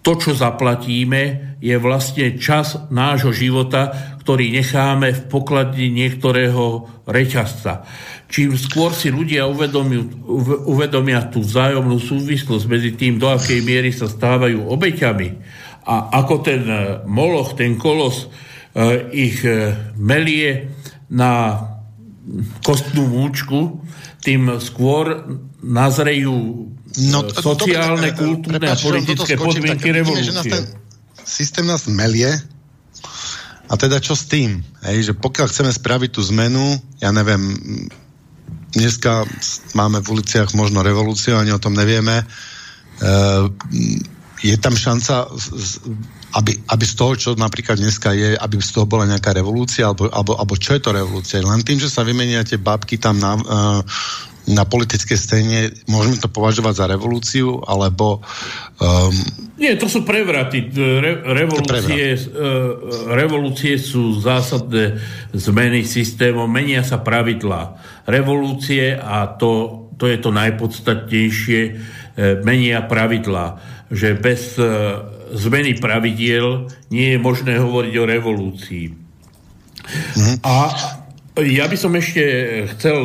[0.00, 7.84] to, čo zaplatíme, je vlastne čas nášho života, ktorý necháme v pokladni niektorého reťazca.
[8.32, 10.00] Čím skôr si ľudia uvedomia,
[10.64, 15.28] uvedomia tú vzájomnú súvislosť medzi tým, do akej miery sa stávajú obeťami,
[15.90, 18.30] a ako ten e, moloch, ten kolos
[18.70, 20.70] e, ich e, melie
[21.10, 21.58] na
[22.62, 23.82] kostnú múčku,
[24.22, 25.26] tým skôr
[25.58, 26.70] nazrejú
[27.10, 30.30] no, sociálne, to, kultúrne prepáč, a politické podmienky tak, revolúcie.
[30.30, 30.64] Nás ten
[31.26, 32.30] systém nás melie
[33.70, 34.62] a teda čo s tým?
[34.86, 37.54] Hej, že pokiaľ chceme spraviť tú zmenu, ja neviem,
[38.74, 39.26] dneska
[39.78, 43.46] máme v uliciach možno revolúciu, ani o tom nevieme, uh,
[44.40, 45.28] je tam šanca,
[46.40, 50.08] aby, aby z toho, čo napríklad dneska je, aby z toho bola nejaká revolúcia, alebo,
[50.08, 51.44] alebo, alebo čo je to revolúcia?
[51.44, 53.80] Len tým, že sa vymenia tie babky tam na, uh,
[54.48, 58.24] na politické scéne, môžeme to považovať za revolúciu, alebo...
[58.80, 59.12] Um,
[59.60, 60.72] Nie, to sú prevraty.
[60.72, 62.32] Re, revolúcie, prevrat.
[62.32, 64.96] uh, revolúcie sú zásadné
[65.36, 67.76] zmeny systémov, menia sa pravidlá.
[68.08, 71.60] Revolúcie, a to, to je to najpodstatnejšie,
[72.44, 74.64] menia pravidlá že bez e,
[75.34, 78.86] zmeny pravidiel nie je možné hovoriť o revolúcii.
[78.90, 80.36] Mm-hmm.
[80.46, 80.54] A
[81.42, 82.22] ja by som ešte
[82.76, 82.98] chcel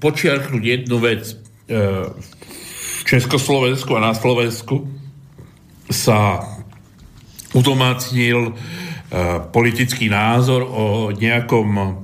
[0.00, 1.22] počiarknúť jednu vec.
[1.28, 1.34] E,
[3.02, 4.88] v Československu a na Slovensku
[5.90, 6.40] sa
[7.52, 8.52] udomácnil e,
[9.52, 12.00] politický názor o nejakom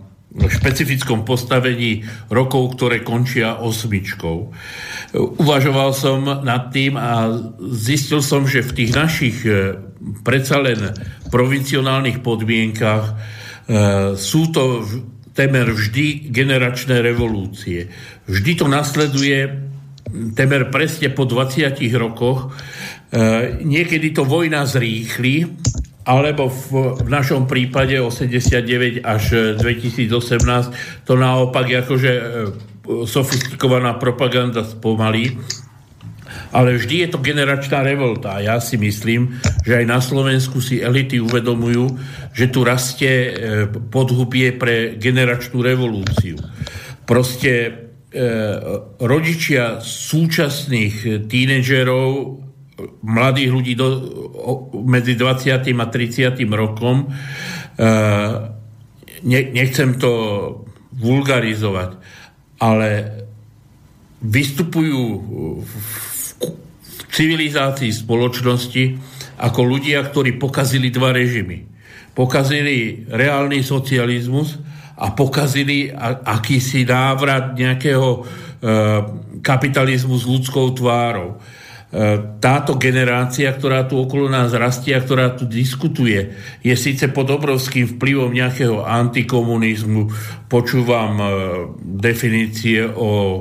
[0.47, 4.37] špecifickom postavení rokov, ktoré končia osmičkou.
[5.17, 7.33] Uvažoval som nad tým a
[7.75, 9.75] zistil som, že v tých našich e,
[10.23, 10.95] predsa len
[11.35, 13.15] provincionálnych podmienkach e,
[14.15, 14.87] sú to
[15.35, 17.91] temer vždy generačné revolúcie.
[18.27, 19.39] Vždy to nasleduje
[20.35, 22.51] temer presne po 20 rokoch.
[23.09, 25.47] E, niekedy to vojna zrýchli,
[26.09, 32.13] alebo v, v našom prípade 89 až 2018 to naopak akože
[33.05, 35.37] sofistikovaná propaganda spomalí,
[36.53, 38.41] ale vždy je to generačná revolta.
[38.41, 41.93] Ja si myslím, že aj na Slovensku si elity uvedomujú,
[42.33, 43.33] že tu rastie e,
[43.69, 46.41] podhubie pre generačnú revolúciu.
[47.05, 47.71] Proste e,
[48.97, 52.48] rodičia súčasných tínedžerov
[53.03, 53.89] mladých ľudí do,
[54.87, 55.67] medzi 20.
[55.75, 56.39] a 30.
[56.55, 57.11] rokom.
[59.19, 60.13] Ne, nechcem to
[60.95, 61.91] vulgarizovať,
[62.63, 62.91] ale
[64.23, 65.03] vystupujú
[65.63, 65.73] v,
[67.09, 68.85] civilizácii spoločnosti
[69.43, 71.67] ako ľudia, ktorí pokazili dva režimy.
[72.15, 74.59] Pokazili reálny socializmus
[74.99, 75.91] a pokazili
[76.27, 78.21] akýsi návrat nejakého e,
[79.43, 81.39] kapitalizmu s ľudskou tvárou.
[81.89, 87.33] E, táto generácia, ktorá tu okolo nás rastie a ktorá tu diskutuje, je síce pod
[87.33, 90.13] obrovským vplyvom nejakého antikomunizmu.
[90.53, 91.27] Počúvam e,
[91.81, 93.41] definície o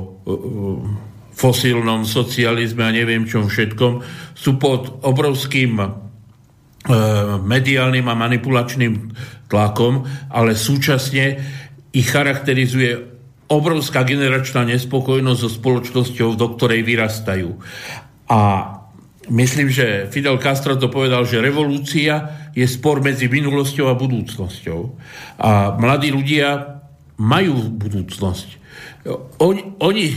[1.36, 4.00] fosílnom socializme a neviem čom všetkom,
[4.32, 5.86] sú pod obrovským e,
[7.44, 9.12] mediálnym a manipulačným
[9.52, 11.36] tlakom, ale súčasne
[11.92, 12.96] ich charakterizuje
[13.48, 17.48] obrovská generačná nespokojnosť so spoločnosťou, do ktorej vyrastajú.
[18.28, 18.40] A
[19.32, 24.80] myslím, že Fidel Castro to povedal, že revolúcia je spor medzi minulosťou a budúcnosťou.
[25.40, 26.80] A mladí ľudia
[27.18, 28.58] majú budúcnosť.
[29.40, 30.16] Oni, oni e,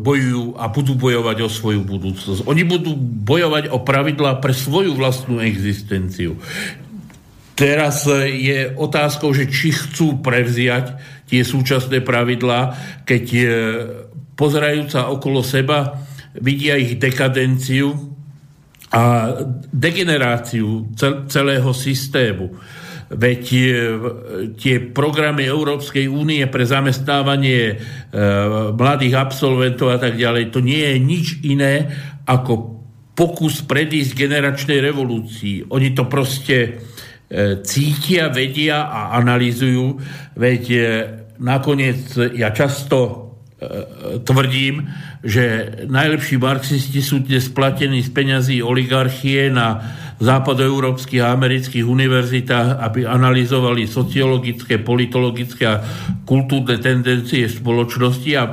[0.00, 2.48] bojujú a budú bojovať o svoju budúcnosť.
[2.48, 6.40] Oni budú bojovať o pravidlá pre svoju vlastnú existenciu.
[7.52, 10.96] Teraz e, je otázkou, že či chcú prevziať
[11.28, 12.74] tie súčasné pravidlá,
[13.04, 13.42] keď e,
[14.34, 16.00] pozerajúca okolo seba
[16.38, 17.94] vidia ich dekadenciu
[18.94, 19.34] a
[19.70, 20.94] degeneráciu
[21.28, 22.54] celého systému
[23.14, 23.62] Veď e,
[24.56, 27.74] tie programy Európskej únie pre zamestnávanie e,
[28.72, 31.74] mladých absolventov a tak ďalej, to nie je nič iné
[32.24, 32.80] ako
[33.12, 35.70] pokus predísť generačnej revolúcii.
[35.70, 36.70] Oni to proste e,
[37.62, 40.00] cítia, vedia a analizujú.
[40.34, 40.64] Veď
[41.38, 43.23] nakoniec ja často
[44.24, 44.88] tvrdím,
[45.24, 49.80] že najlepší marxisti sú dnes platení z peňazí oligarchie na
[50.22, 55.82] západoeurópskych a amerických univerzitách, aby analyzovali sociologické, politologické a
[56.22, 58.44] kultúrne tendencie spoločnosti a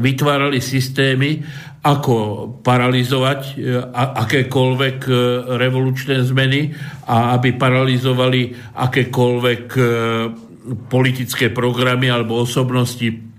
[0.00, 1.44] vytvárali systémy,
[1.84, 2.16] ako
[2.64, 5.12] paralizovať e, akékoľvek e,
[5.60, 6.72] revolučné zmeny
[7.04, 9.82] a aby paralizovali akékoľvek e,
[10.88, 13.33] politické programy alebo osobnosti,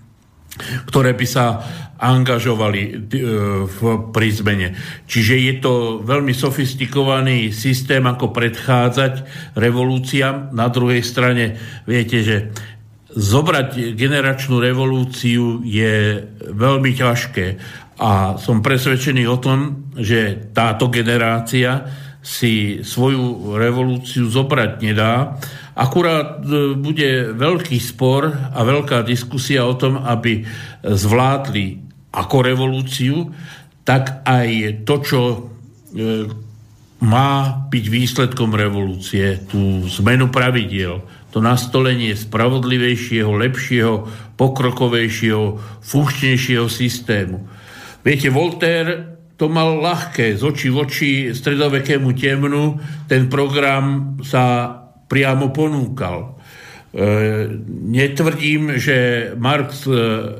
[0.87, 1.45] ktoré by sa
[1.95, 2.93] angažovali e,
[3.65, 3.79] v
[4.11, 4.75] prízmene.
[5.07, 9.13] Čiže je to veľmi sofistikovaný systém, ako predchádzať
[9.55, 10.51] revolúciám.
[10.51, 11.55] Na druhej strane,
[11.87, 12.37] viete, že
[13.15, 16.19] zobrať generačnú revolúciu je
[16.51, 17.45] veľmi ťažké
[17.95, 21.87] a som presvedčený o tom, že táto generácia
[22.19, 25.39] si svoju revolúciu zobrať nedá.
[25.75, 30.47] Akurát e, bude veľký spor a veľká diskusia o tom, aby
[30.81, 31.83] zvládli
[32.15, 33.27] ako revolúciu,
[33.83, 35.37] tak aj to, čo e,
[37.03, 41.03] má byť výsledkom revolúcie, tú zmenu pravidiel,
[41.35, 43.93] to nastolenie spravodlivejšieho, lepšieho,
[44.39, 47.43] pokrokovejšieho, funkčnejšieho systému.
[47.99, 52.79] Viete, Voltaire to mal ľahké, z očí v oči stredovekému temnu,
[53.11, 54.71] ten program sa
[55.05, 56.35] priamo ponúkal.
[56.95, 57.03] E,
[57.91, 59.91] netvrdím, že Marx e,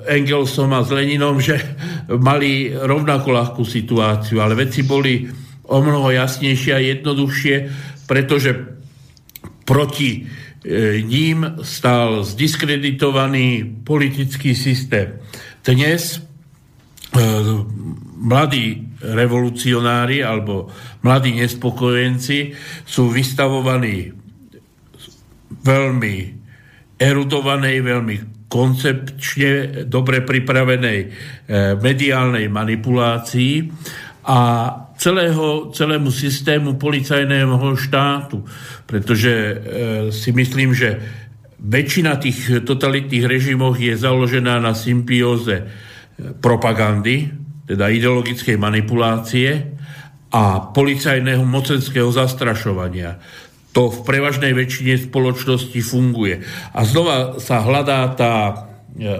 [0.07, 1.59] Engelsom a s Leninom, že
[2.07, 5.27] mali rovnako ľahkú situáciu, ale veci boli
[5.67, 7.55] o mnoho jasnejšie a jednoduchšie,
[8.07, 8.55] pretože
[9.67, 10.23] proti
[10.63, 15.19] e, ním stál zdiskreditovaný politický systém.
[15.65, 16.21] Dnes
[18.15, 20.67] mladí revolucionári alebo
[20.99, 22.51] mladí nespokojenci
[22.83, 24.24] sú vystavovaní
[25.65, 26.15] veľmi
[26.95, 31.07] erudovanej, veľmi koncepčne dobre pripravenej e,
[31.75, 33.55] mediálnej manipulácii
[34.29, 34.39] a
[34.95, 38.45] celého, celému systému policajného štátu.
[38.85, 39.55] Pretože e,
[40.13, 41.01] si myslím, že
[41.59, 45.65] väčšina tých totalitných režimov je založená na symbióze e,
[46.37, 47.27] propagandy,
[47.65, 49.73] teda ideologickej manipulácie
[50.31, 53.17] a policajného mocenského zastrašovania
[53.75, 56.39] to v prevažnej väčšine spoločnosti funguje.
[56.71, 58.55] A znova sa hľadá tá e,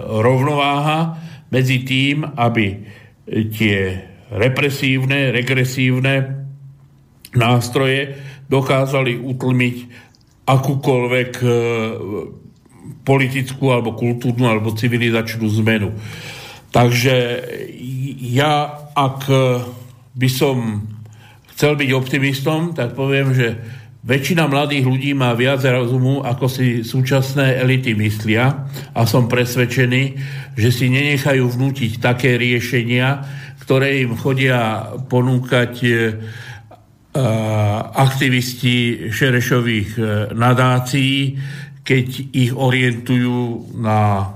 [0.00, 1.20] rovnováha
[1.52, 2.80] medzi tým, aby
[3.28, 4.00] tie
[4.32, 6.48] represívne, regresívne
[7.36, 8.16] nástroje
[8.48, 9.76] dokázali utlmiť
[10.48, 11.48] akúkoľvek e,
[13.04, 15.92] politickú alebo kultúrnu alebo civilizačnú zmenu.
[16.72, 17.44] Takže
[18.24, 19.28] ja, ak
[20.16, 20.88] by som
[21.52, 23.56] chcel byť optimistom, tak poviem, že
[24.06, 30.02] Väčšina mladých ľudí má viac rozumu, ako si súčasné elity myslia a som presvedčený,
[30.54, 33.26] že si nenechajú vnútiť také riešenia,
[33.66, 35.90] ktoré im chodia ponúkať e,
[37.98, 39.98] aktivisti Šerešových
[40.38, 41.34] nadácií,
[41.82, 44.30] keď ich orientujú na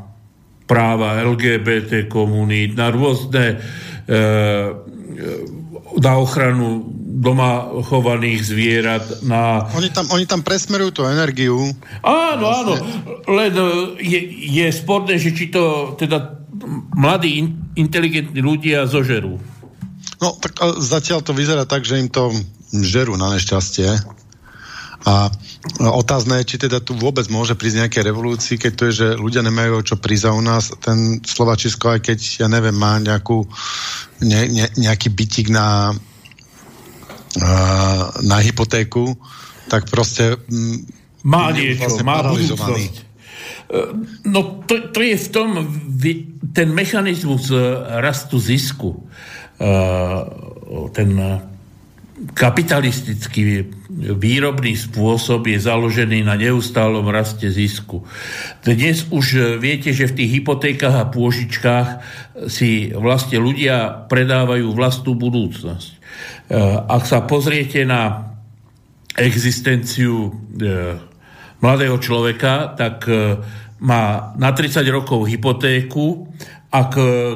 [0.67, 3.59] práva LGBT komunít, na rôzne
[6.01, 9.05] na ochranu doma chovaných zvierat.
[9.27, 9.67] Na...
[9.75, 11.59] Oni, tam, oni tam presmerujú tú energiu.
[12.07, 12.75] Áno, áno.
[13.27, 13.67] Len e,
[13.99, 14.21] je,
[14.63, 16.39] je sporné, že či to teda
[16.95, 19.43] mladí, inteligentní ľudia zožerú.
[20.21, 22.31] No, tak zatiaľ to vyzerá tak, že im to
[22.71, 24.21] žerú na nešťastie.
[25.01, 25.33] A
[25.81, 29.41] otázne je, či teda tu vôbec môže prísť nejaké revolúcii, keď to je, že ľudia
[29.41, 30.77] nemajú čo prísť u nás.
[30.77, 33.49] Ten Slovačisko, aj keď, ja neviem, má nejakú,
[34.21, 35.97] ne, ne, nejaký bytik na,
[38.23, 39.15] na hypotéku,
[39.71, 40.35] tak proste
[41.23, 42.95] má niečo, vlastne má budúcnosť.
[42.97, 43.81] E,
[44.27, 45.49] no to, to je v tom
[46.51, 47.57] ten mechanizmus e,
[48.03, 49.07] rastu zisku,
[49.61, 49.69] e,
[50.91, 51.11] ten
[52.37, 53.65] kapitalistický
[54.13, 58.05] výrobný spôsob je založený na neustálom raste zisku.
[58.61, 61.89] Dnes už viete, že v tých hypotékach a pôžičkách
[62.45, 66.00] si vlastne ľudia predávajú vlastnú budúcnosť.
[66.47, 66.57] E,
[66.87, 68.33] ak sa pozriete na
[69.17, 70.31] existenciu e,
[71.61, 73.39] mladého človeka, tak e,
[73.81, 76.29] má na 30 rokov hypotéku,
[76.71, 76.93] ak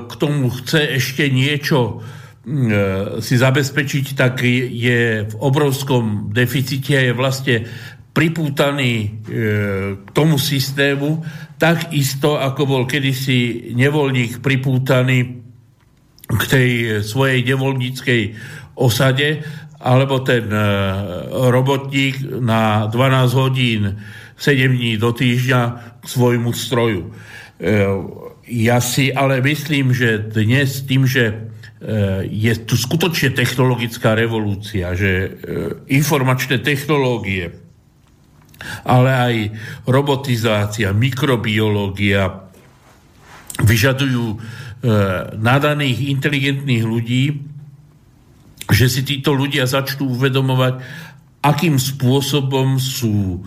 [0.07, 2.05] k tomu chce ešte niečo
[2.45, 7.57] E, si zabezpečiť, tak je v obrovskom deficite a je vlastne
[8.12, 11.24] pripútaný k tomu systému,
[11.59, 15.43] tak isto, ako bol kedysi nevoľník pripútaný
[16.30, 16.70] k tej
[17.03, 18.22] svojej nevoľníckej
[18.75, 19.43] osade,
[19.81, 20.61] alebo ten e,
[21.51, 23.83] robotník na 12 hodín
[24.39, 25.61] 7 dní do týždňa
[26.03, 27.14] k svojmu stroju.
[28.51, 31.55] Ja si ale myslím, že dnes tým, že
[31.85, 35.37] Eh, je tu skutočne technologická revolúcia, že
[35.93, 37.53] informačné technológie,
[38.89, 39.35] ale aj
[39.85, 42.49] robotizácia, mikrobiológia
[43.61, 44.41] vyžadujú
[45.41, 47.41] nadaných, inteligentných ľudí,
[48.71, 50.75] že si títo ľudia začnú uvedomovať,
[51.45, 53.45] akým spôsobom sú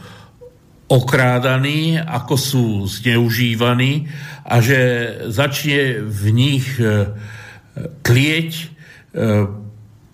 [0.87, 4.07] okrádaní, ako sú zneužívaní
[4.47, 4.79] a že
[5.27, 6.65] začne v nich
[8.01, 8.65] tlieť e,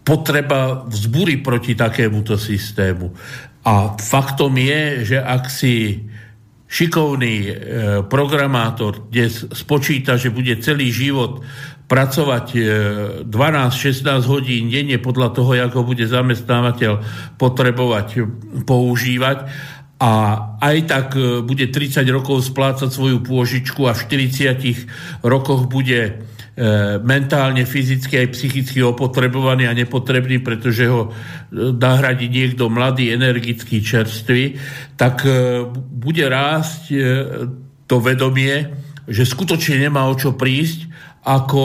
[0.03, 3.13] potreba vzbúry proti takémuto systému.
[3.63, 6.03] A faktom je, že ak si
[6.67, 7.53] šikovný e,
[8.09, 11.45] programátor dnes spočíta, že bude celý život
[11.87, 12.45] pracovať
[13.27, 16.93] 12-16 e, hodín denne podľa toho, ako bude zamestnávateľ
[17.37, 18.07] potrebovať
[18.63, 19.37] používať.
[20.03, 20.11] A
[20.59, 21.07] aj tak
[21.47, 28.37] bude 30 rokov splácať svoju pôžičku a v 40 rokoch bude E, mentálne, fyzicky aj
[28.37, 34.61] psychicky opotrebovaný a nepotrebný, pretože ho e, nahradí niekto mladý, energický, čerstvý,
[34.93, 36.93] tak e, bude rásť
[37.89, 38.69] to vedomie,
[39.09, 40.92] že skutočne nemá o čo prísť,
[41.23, 41.63] ako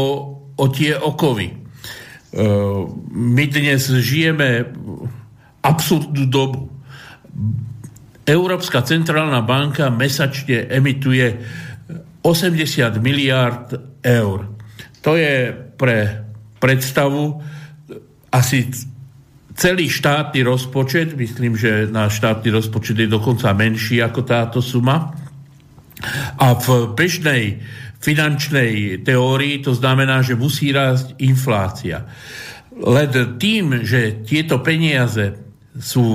[0.59, 1.55] o tie okovy.
[3.15, 4.67] My dnes žijeme
[5.63, 6.71] absurdnú dobu.
[8.29, 11.41] Európska centrálna banka mesačne emituje
[12.23, 13.73] 80 miliard
[14.05, 14.59] eur
[15.09, 16.27] to je pre
[16.59, 17.41] predstavu
[18.29, 18.69] asi
[19.57, 25.17] celý štátny rozpočet, myslím, že náš štátny rozpočet je dokonca menší ako táto suma.
[26.39, 27.59] A v bežnej
[27.99, 32.07] finančnej teórii to znamená, že musí rásť inflácia.
[32.79, 33.11] Len
[33.43, 35.35] tým, že tieto peniaze
[35.79, 36.07] sú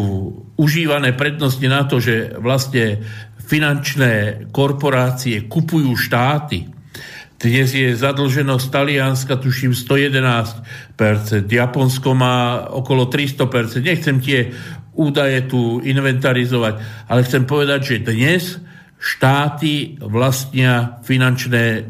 [0.56, 3.04] užívané prednostne na to, že vlastne
[3.44, 6.72] finančné korporácie kupujú štáty,
[7.44, 10.64] dnes je zadlženosť Talianska, tuším, 111%,
[11.44, 13.84] Japonsko má okolo 300%.
[13.84, 14.56] Nechcem tie
[14.96, 16.80] údaje tu inventarizovať,
[17.12, 18.64] ale chcem povedať, že dnes
[19.04, 21.84] štáty vlastnia finančné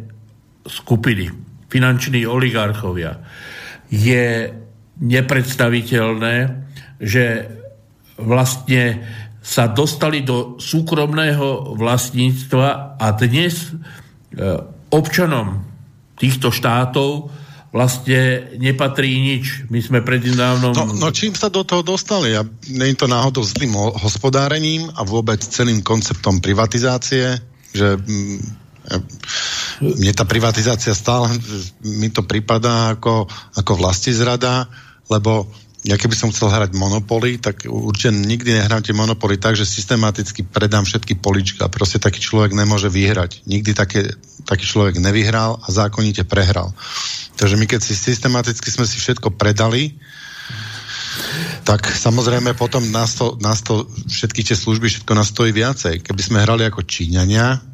[0.66, 1.30] skupiny,
[1.70, 3.22] finanční oligarchovia.
[3.94, 4.50] Je
[4.98, 6.66] nepredstaviteľné,
[6.98, 7.54] že
[8.18, 9.06] vlastne
[9.46, 13.72] sa dostali do súkromného vlastníctva a dnes e,
[14.90, 15.62] občanom
[16.18, 17.30] týchto štátov
[17.74, 19.66] vlastne nepatrí nič.
[19.74, 20.78] My sme prednedávnom...
[20.78, 22.38] No, no čím sa do toho dostali?
[22.38, 27.42] Ja, nie je to náhodou zlým hospodárením a vôbec celým konceptom privatizácie,
[27.74, 28.40] že mm,
[29.82, 31.34] mne tá privatizácia stále
[31.82, 33.26] mi to pripadá ako,
[33.58, 34.70] ako vlasti zrada,
[35.10, 35.50] lebo
[35.84, 40.48] ja keby som chcel hrať Monopoly, tak určite nikdy nehrám tie Monopoly tak, že systematicky
[40.48, 41.68] predám všetky polička.
[41.68, 43.44] Proste taký človek nemôže vyhrať.
[43.44, 44.16] Nikdy také,
[44.48, 46.72] taký človek nevyhral a zákonite prehral.
[47.36, 50.00] Takže my keď si systematicky sme si všetko predali,
[51.64, 56.04] Tak samozrejme potom nás to, nás to všetky tie služby, všetko nás stojí viacej.
[56.04, 57.73] Keby sme hrali ako Číňania,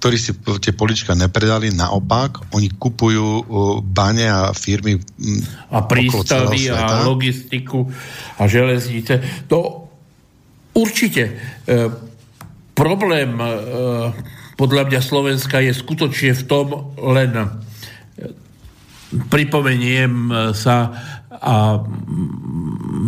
[0.00, 0.32] ktorí si
[0.64, 3.44] tie polička nepredali, naopak, oni kupujú uh,
[3.84, 4.96] bane a firmy
[5.68, 7.84] a prístavy a logistiku
[8.40, 9.44] a železnice.
[9.52, 9.90] To
[10.74, 11.22] určite.
[11.66, 11.76] E,
[12.74, 13.46] problém e,
[14.56, 17.46] podľa mňa Slovenska je skutočne v tom len e,
[19.10, 20.94] pripomeniem sa
[21.30, 21.78] a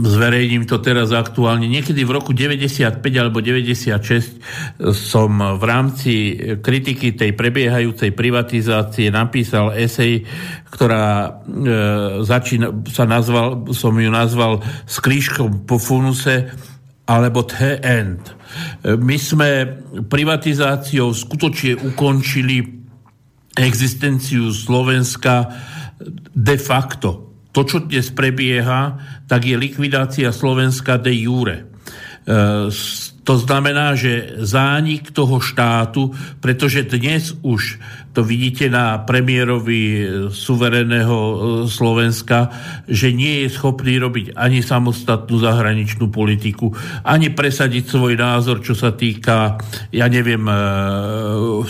[0.07, 1.67] zverejním to teraz aktuálne.
[1.67, 4.39] Niekedy v roku 95 alebo 96
[4.95, 6.13] som v rámci
[6.63, 10.23] kritiky tej prebiehajúcej privatizácie napísal esej,
[10.71, 11.31] ktorá e,
[12.23, 15.03] začína, sa nazval, som ju nazval s
[15.67, 16.47] po funuse
[17.11, 18.23] alebo The End.
[18.87, 19.67] My sme
[20.07, 22.87] privatizáciou skutočne ukončili
[23.59, 25.51] existenciu Slovenska
[26.31, 28.97] de facto to, čo dnes prebieha,
[29.29, 31.57] tak je likvidácia Slovenska de jure.
[32.25, 32.37] E,
[33.23, 36.11] to znamená, že zánik toho štátu,
[36.43, 37.79] pretože dnes už
[38.13, 42.53] to vidíte na premiérovi suverénneho e, Slovenska,
[42.85, 46.77] že nie je schopný robiť ani samostatnú zahraničnú politiku,
[47.09, 49.57] ani presadiť svoj názor, čo sa týka,
[49.97, 50.55] ja neviem, e,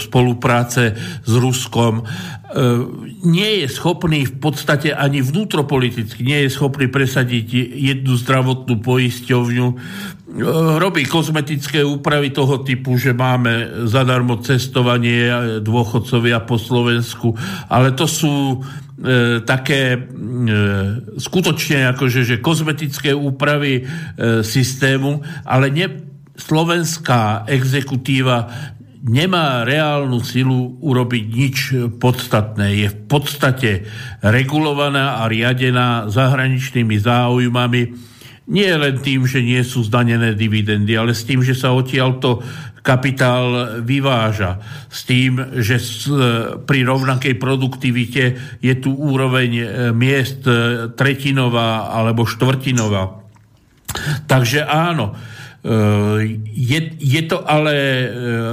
[0.03, 2.03] spolupráce s Ruskom.
[2.03, 2.05] E,
[3.23, 9.67] nie je schopný v podstate ani vnútropoliticky, nie je schopný presadiť jednu zdravotnú poisťovňu,
[10.81, 15.29] robí kozmetické úpravy toho typu, že máme zadarmo cestovanie
[15.61, 17.37] dôchodcovia po Slovensku,
[17.69, 18.59] ale to sú e,
[19.45, 19.99] také e,
[21.21, 23.83] skutočne akože, že kozmetické úpravy e,
[24.41, 25.87] systému, ale ne,
[26.33, 28.49] slovenská exekutíva
[29.03, 31.57] nemá reálnu silu urobiť nič
[32.01, 32.87] podstatné.
[32.87, 33.71] Je v podstate
[34.25, 38.12] regulovaná a riadená zahraničnými záujmami,
[38.51, 42.43] nie len tým, že nie sú zdanené dividendy, ale s tým, že sa odtiaľto
[42.83, 44.59] kapitál vyváža.
[44.91, 45.79] S tým, že
[46.67, 48.23] pri rovnakej produktivite
[48.59, 53.23] je tu úroveň e, miest e, tretinová alebo štvrtinová.
[54.27, 55.15] Takže áno,
[55.63, 58.07] je, je to ale e,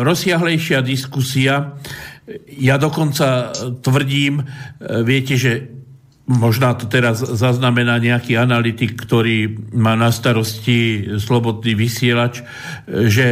[0.06, 1.74] rozsiahlejšia diskusia.
[2.62, 3.50] Ja dokonca
[3.82, 4.46] tvrdím, e,
[5.02, 5.79] viete, že
[6.30, 12.44] možná to teraz zaznamená nejaký analytik, ktorý má na starosti slobodný vysielač, e,
[13.10, 13.28] že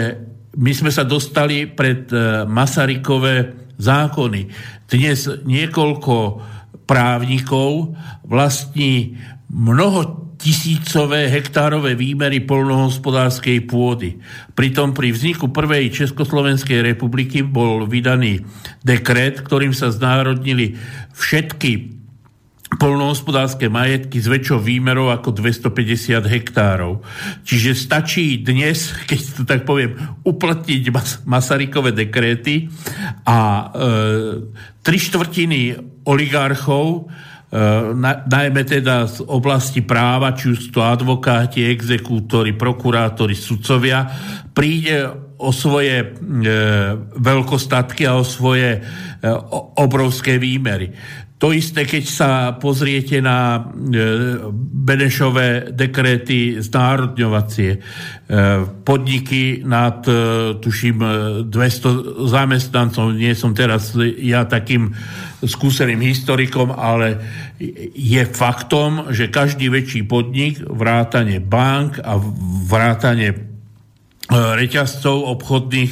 [0.58, 2.10] my sme sa dostali pred
[2.50, 4.42] Masarykové zákony.
[4.90, 6.42] Dnes niekoľko
[6.90, 7.94] právnikov
[8.26, 9.22] vlastní
[9.54, 14.22] mnoho tisícové hektárové výmery polnohospodárskej pôdy.
[14.54, 18.46] Pritom pri vzniku prvej Československej republiky bol vydaný
[18.86, 20.78] dekret, ktorým sa znárodnili
[21.18, 21.97] všetky
[22.76, 27.00] polnohospodárske majetky s väčšou výmerou ako 250 hektárov.
[27.48, 29.96] Čiže stačí dnes, keď to tak poviem,
[30.28, 32.68] uplatniť mas- Masarykové dekréty
[33.24, 33.64] a e,
[34.84, 37.08] tri štvrtiny oligarchov
[37.48, 44.04] Eh, na, najmä teda z oblasti práva, či už to advokáti, exekútori, prokurátori, sudcovia,
[44.52, 45.08] príde
[45.38, 46.06] o svoje e,
[47.14, 48.80] veľkostatky a o svoje e,
[49.78, 50.90] obrovské výmery.
[51.38, 53.62] To isté, keď sa pozriete na e,
[54.90, 57.72] Benešové dekréty znárodňovacie.
[57.78, 57.80] E,
[58.82, 60.18] podniky nad, e,
[60.58, 60.98] tuším,
[61.46, 64.98] 200 zamestnancov, nie som teraz ja takým
[65.46, 67.22] skúseným historikom, ale
[67.94, 72.18] je faktom, že každý väčší podnik, vrátane bank a
[72.66, 73.48] vrátane
[74.28, 75.92] reťazcov obchodných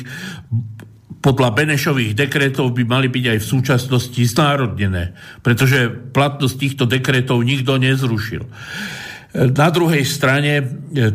[1.25, 7.81] podľa Benešových dekretov by mali byť aj v súčasnosti znárodnené, pretože platnosť týchto dekretov nikto
[7.81, 8.45] nezrušil.
[9.35, 10.61] Na druhej strane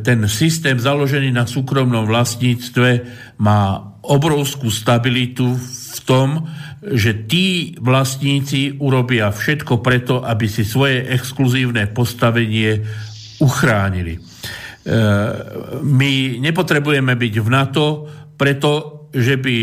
[0.03, 3.07] ten systém založený na súkromnom vlastníctve
[3.39, 6.51] má obrovskú stabilitu v tom,
[6.83, 12.83] že tí vlastníci urobia všetko preto, aby si svoje exkluzívne postavenie
[13.41, 14.17] uchránili.
[14.17, 14.21] E,
[15.81, 17.85] my nepotrebujeme byť v NATO,
[18.37, 19.57] preto, že by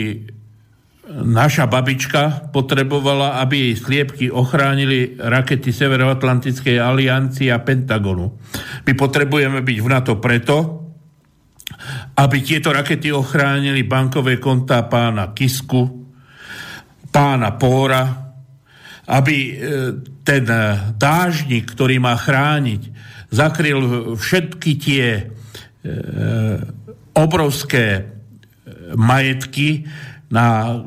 [1.08, 8.36] naša babička potrebovala, aby jej sliepky ochránili rakety Severoatlantickej aliancie a Pentagonu.
[8.84, 10.58] My potrebujeme byť v NATO preto,
[12.20, 15.88] aby tieto rakety ochránili bankové kontá pána Kisku,
[17.08, 18.03] pána Póra,
[19.08, 19.53] aby e,
[20.28, 20.43] ten
[20.99, 22.82] dážnik, ktorý má chrániť,
[23.32, 25.24] zakryl všetky tie e,
[27.16, 28.01] obrovské e,
[28.99, 29.88] majetky,
[30.32, 30.80] na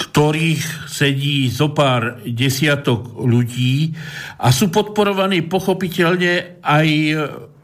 [0.00, 3.92] ktorých sedí zo pár desiatok ľudí
[4.40, 6.88] a sú podporovaní pochopiteľne aj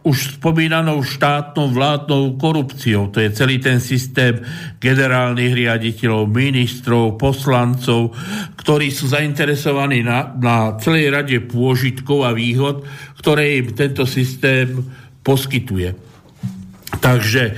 [0.06, 3.10] už spomínanou štátnou vládnou korupciou.
[3.10, 4.38] To je celý ten systém
[4.78, 8.14] generálnych riaditeľov, ministrov, poslancov,
[8.54, 12.86] ktorí sú zainteresovaní na, na celej rade pôžitkov a výhod,
[13.18, 14.78] ktoré im tento systém
[15.26, 15.90] poskytuje.
[17.02, 17.52] Takže e,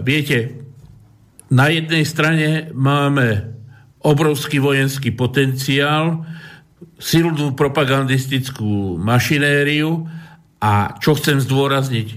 [0.00, 0.59] viete,
[1.50, 3.58] na jednej strane máme
[4.00, 6.24] obrovský vojenský potenciál,
[6.96, 10.06] silnú propagandistickú mašinériu,
[10.60, 12.08] a čo chcem zdôrazniť,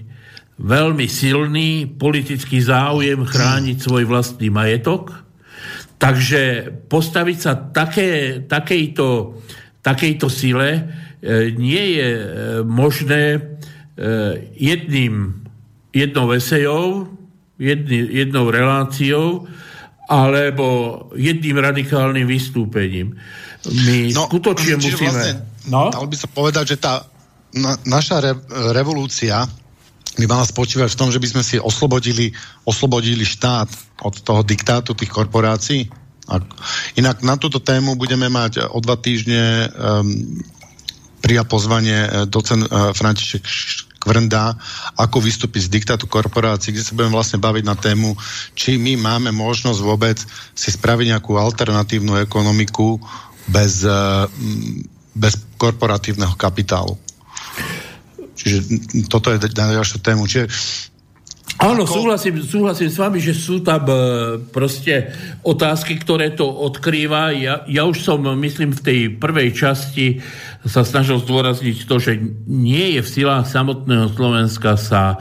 [0.59, 5.25] veľmi silný politický záujem chrániť svoj vlastný majetok.
[5.97, 9.39] Takže postaviť sa také, takejto,
[9.79, 10.81] takejto sile e,
[11.55, 12.27] nie je e,
[12.67, 13.41] možné e,
[14.59, 15.47] jedným,
[15.95, 17.07] jednou esejou,
[17.59, 19.47] jedný, jednou reláciou
[20.09, 20.67] alebo
[21.15, 23.15] jedným radikálnym vystúpením.
[23.87, 25.09] My no, skutočne musíme...
[25.09, 25.33] Vlastne,
[25.71, 25.87] no?
[25.89, 27.07] Dal by sa povedať, že tá
[27.55, 28.33] na, naša re,
[28.75, 29.45] revolúcia
[30.13, 32.29] by mala spočívať v tom, že by sme si oslobodili,
[32.67, 33.69] oslobodili štát
[34.05, 35.89] od toho diktátu tých korporácií.
[36.29, 36.39] A
[36.99, 40.37] inak na túto tému budeme mať o dva týždne um,
[41.23, 43.43] prijať pozvanie e, docen uh, František
[44.03, 44.59] Kvrnda,
[44.99, 48.19] ako vystúpiť z diktátu korporácií, kde sa budeme vlastne baviť na tému,
[48.51, 50.19] či my máme možnosť vôbec
[50.51, 52.99] si spraviť nejakú alternatívnu ekonomiku
[53.47, 54.27] bez, uh,
[55.15, 56.99] bez korporatívneho kapitálu.
[58.35, 58.57] Čiže
[59.07, 60.27] toto je na ďalšiu tému.
[60.27, 60.51] Čiže
[61.61, 62.01] Áno, ako...
[62.01, 63.95] súhlasím, súhlasím s vami, že sú tam e,
[64.49, 65.13] proste
[65.45, 67.29] otázky, ktoré to odkrýva.
[67.31, 70.17] Ja, ja už som, myslím, v tej prvej časti
[70.63, 72.15] sa snažil zdôrazniť to, že
[72.47, 75.17] nie je v silách samotného Slovenska sa e,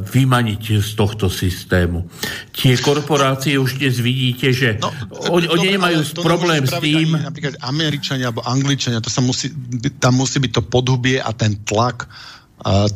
[0.00, 2.08] vymaniť z tohto systému.
[2.48, 4.88] Tie korporácie už dnes vidíte, že no,
[5.36, 7.12] oni, oni nemajú problém s tým...
[7.12, 9.52] Ani, napríklad Američania alebo Angličania, to sa musí,
[10.00, 12.08] tam musí byť to podhubie a ten tlak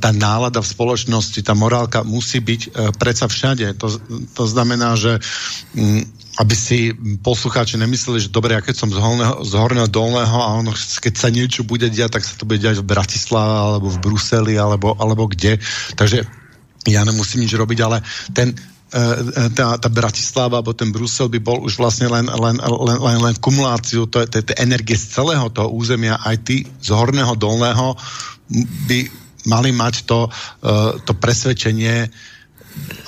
[0.00, 3.76] tá nálada v spoločnosti, tá morálka musí byť e, predsa všade.
[3.76, 3.92] To,
[4.32, 5.20] to znamená, že
[5.76, 10.38] mm, aby si poslucháči nemysleli, že dobre, ja keď som z, holného, z horného dolného
[10.38, 13.88] a ono, keď sa niečo bude diať, tak sa to bude diať v Bratislave alebo
[13.90, 15.58] v Bruseli alebo, alebo kde.
[15.98, 16.22] Takže
[16.86, 18.98] ja nemusím nič robiť, ale ten, e,
[19.34, 23.18] e, tá, tá Bratislava alebo ten Brusel by bol už vlastne len, len, len, len,
[23.18, 27.98] len kumuláciu tej energie z celého toho územia, aj ty z horného dolného
[28.86, 29.10] by
[29.50, 32.06] mali mať to, uh, to presvedčenie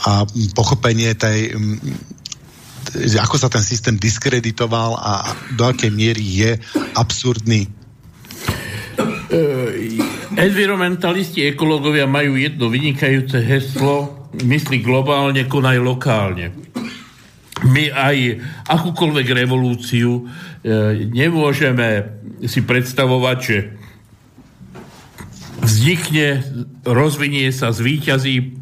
[0.09, 0.25] a
[0.57, 1.55] pochopenie tej
[2.99, 5.13] ako sa ten systém diskreditoval a
[5.55, 6.51] do akej miery je
[6.99, 7.71] absurdný.
[9.31, 9.71] Uh,
[10.35, 16.51] environmentalisti, ekológovia majú jedno vynikajúce heslo mysli globálne, konaj lokálne.
[17.61, 20.27] My aj akúkoľvek revolúciu uh,
[21.15, 22.11] nemôžeme
[22.49, 23.57] si predstavovať, že
[25.63, 26.43] vznikne,
[26.83, 28.59] rozvinie sa, zvíťazí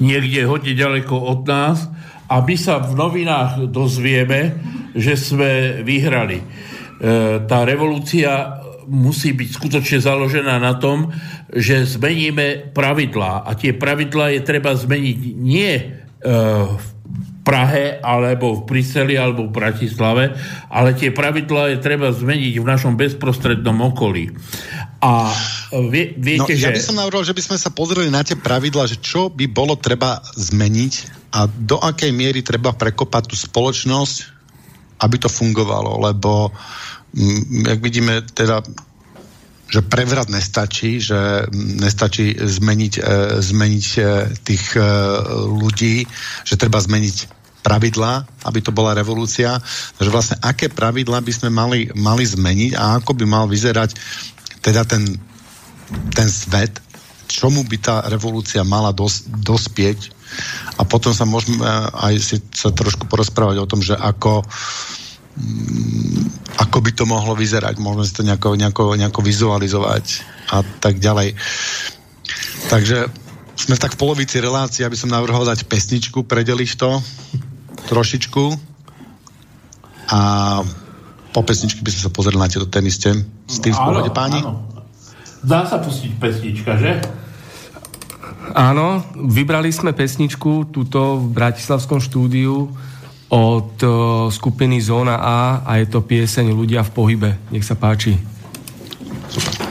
[0.00, 1.78] niekde hodne ďaleko od nás
[2.28, 4.52] a my sa v novinách dozvieme,
[4.92, 6.38] že sme vyhrali.
[6.38, 6.44] E,
[7.48, 11.08] tá revolúcia musí byť skutočne založená na tom,
[11.48, 13.48] že zmeníme pravidlá.
[13.48, 15.84] A tie pravidlá je treba zmeniť nie e,
[16.68, 16.86] v
[17.48, 20.36] Prahe, alebo v Bruseli, alebo v Bratislave,
[20.68, 24.36] ale tie pravidlá je treba zmeniť v našom bezprostrednom okolí.
[25.00, 25.32] A
[25.88, 26.76] vie, viete, no, ja že...
[26.76, 29.80] by som navrhol, že by sme sa pozreli na tie pravidlá, že čo by bolo
[29.80, 34.16] treba zmeniť a do akej miery treba prekopať tú spoločnosť,
[35.04, 36.50] aby to fungovalo, lebo
[37.14, 38.64] m, jak vidíme, teda
[39.68, 43.02] že prevrat nestačí, že nestačí zmeniť, e,
[43.44, 44.02] zmeniť e,
[44.40, 44.80] tých e,
[45.44, 46.08] ľudí,
[46.40, 47.16] že treba zmeniť
[47.60, 49.60] pravidlá, aby to bola revolúcia.
[50.00, 53.92] Takže vlastne aké pravidlá by sme mali, mali zmeniť a ako by mal vyzerať
[54.64, 55.04] teda ten,
[56.16, 56.80] ten svet,
[57.28, 60.16] čomu by tá revolúcia mala dos, dospieť
[60.78, 61.62] a potom sa môžeme
[61.92, 64.44] aj si sa trošku porozprávať o tom, že ako
[65.36, 70.04] mm, ako by to mohlo vyzerať, môžeme si to nejako, nejako, nejako vizualizovať
[70.50, 71.38] a tak ďalej.
[72.68, 73.06] Takže
[73.58, 76.90] sme tak v polovici relácie, aby som navrhol dať pesničku, predeliť to
[77.90, 78.44] trošičku
[80.08, 80.20] a
[81.32, 83.12] po pesničke by sme sa pozreli na tieto teniste.
[83.46, 84.40] S tým v páni?
[84.40, 84.64] Áno.
[85.44, 86.98] Dá sa pustiť pesnička, že?
[88.54, 92.68] Áno, vybrali sme pesničku túto v Bratislavskom štúdiu
[93.28, 93.92] od uh,
[94.32, 95.38] skupiny Zóna A
[95.68, 97.30] a je to pieseň Ľudia v pohybe.
[97.52, 98.16] Nech sa páči.
[99.28, 99.67] Super.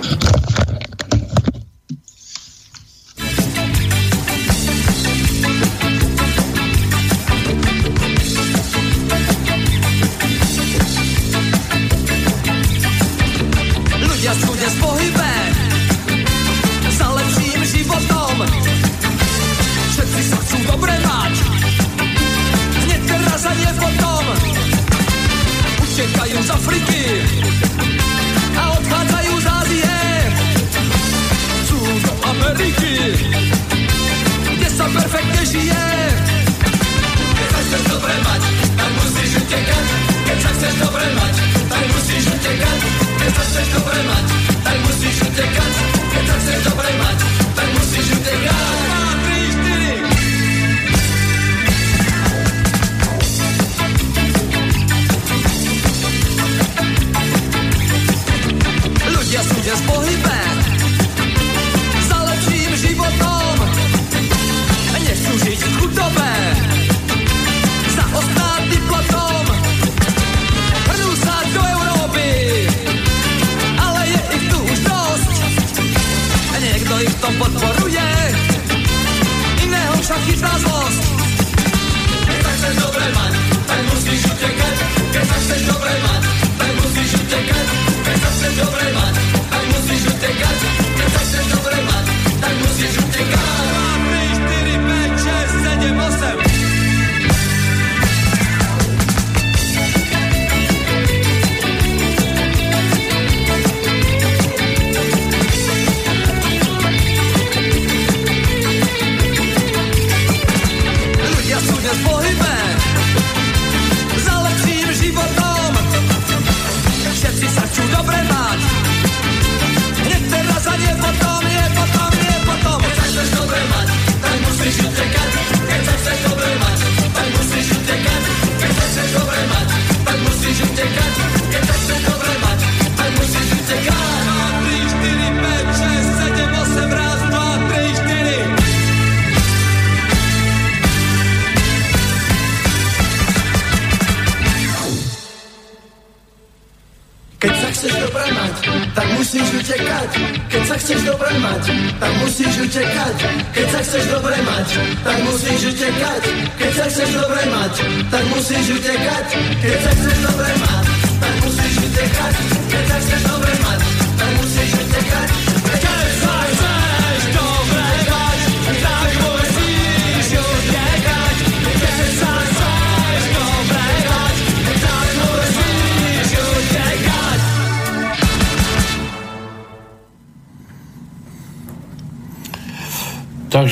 [80.12, 80.77] agitados.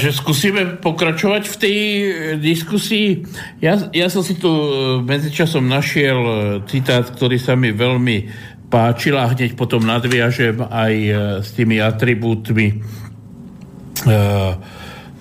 [0.05, 2.05] Takže skúsime pokračovať v tej e,
[2.37, 3.25] diskusii.
[3.57, 6.33] Ja, ja som si tu e, medzičasom našiel e,
[6.69, 8.29] citát, ktorý sa mi veľmi
[8.69, 10.93] páčil a hneď potom nadviažem aj
[11.41, 12.85] s tými atribútmi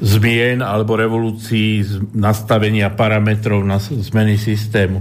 [0.04, 1.80] zmien alebo revolúcií,
[2.12, 5.00] nastavenia parametrov na zmeny systému.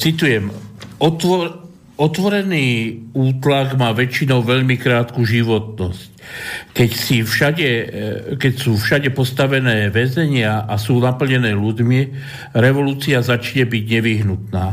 [0.00, 0.48] Citujem,
[0.96, 1.68] otvor,
[2.00, 6.11] otvorený útlak má väčšinou veľmi krátku životnosť
[6.72, 7.84] keď, si všade, e,
[8.36, 12.00] keď sú všade postavené väzenia a sú naplnené ľuďmi,
[12.56, 14.66] revolúcia začne byť nevyhnutná.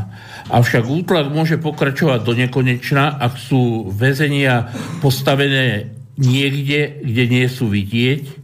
[0.50, 4.72] Avšak útlak môže pokračovať do nekonečna, ak sú väzenia
[5.04, 8.40] postavené niekde, kde nie sú vidieť,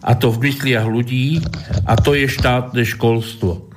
[0.00, 1.44] a to v mysliach ľudí,
[1.84, 3.68] a to je štátne školstvo.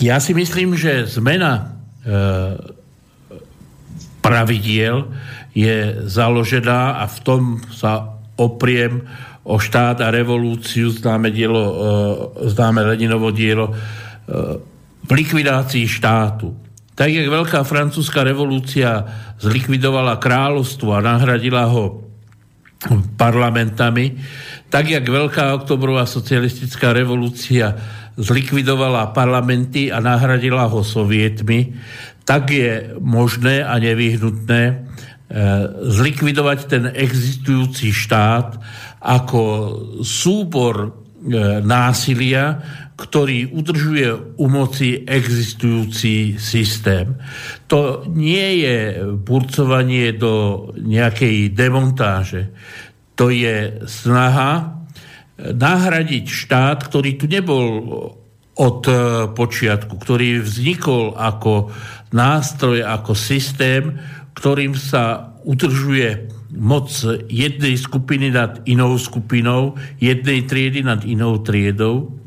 [0.00, 1.62] Ja si myslím, že zmena e,
[4.24, 5.10] pravidiel
[5.54, 7.42] je založená a v tom
[7.74, 9.04] sa opriem
[9.44, 11.74] o štát a revolúciu, známe, dielo, e,
[12.52, 13.74] známe Leninovo dielo, e,
[15.00, 16.54] v likvidácii štátu.
[16.94, 19.08] Tak, jak veľká francúzska revolúcia
[19.40, 22.04] zlikvidovala kráľovstvo a nahradila ho
[23.16, 24.20] parlamentami,
[24.68, 27.74] tak, jak veľká oktobrová socialistická revolúcia
[28.20, 31.72] zlikvidovala parlamenty a nahradila ho sovietmi,
[32.28, 34.62] tak je možné a nevyhnutné,
[35.86, 38.58] zlikvidovať ten existujúci štát
[38.98, 39.42] ako
[40.02, 40.88] súbor e,
[41.62, 42.58] násilia,
[42.98, 47.16] ktorý udržuje u moci existujúci systém.
[47.70, 52.52] To nie je burcovanie do nejakej demontáže.
[53.16, 54.84] To je snaha
[55.40, 57.64] nahradiť štát, ktorý tu nebol
[58.60, 58.80] od
[59.32, 61.72] počiatku, ktorý vznikol ako
[62.12, 63.96] nástroj, ako systém,
[64.34, 66.90] ktorým sa utržuje moc
[67.30, 72.18] jednej skupiny nad inou skupinou, jednej triedy nad inou triedou.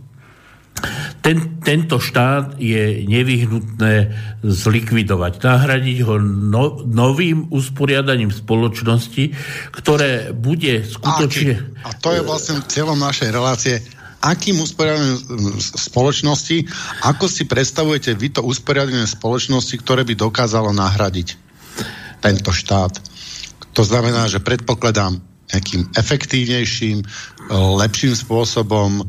[1.23, 4.11] Ten, tento štát je nevyhnutné
[4.43, 9.31] zlikvidovať, nahradiť ho no, novým usporiadaním spoločnosti,
[9.71, 11.79] ktoré bude skutočne...
[11.87, 13.79] A, to je vlastne cieľom našej relácie.
[14.23, 15.19] Akým usporiadaním
[15.59, 16.67] spoločnosti,
[17.07, 21.52] ako si predstavujete vy to usporiadanie spoločnosti, ktoré by dokázalo nahradiť
[22.23, 22.93] tento štát.
[23.73, 25.19] To znamená, že predpokladám
[25.53, 27.03] nejakým efektívnejším,
[27.53, 29.05] lepším spôsobom,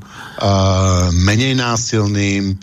[1.25, 2.59] menej násilným,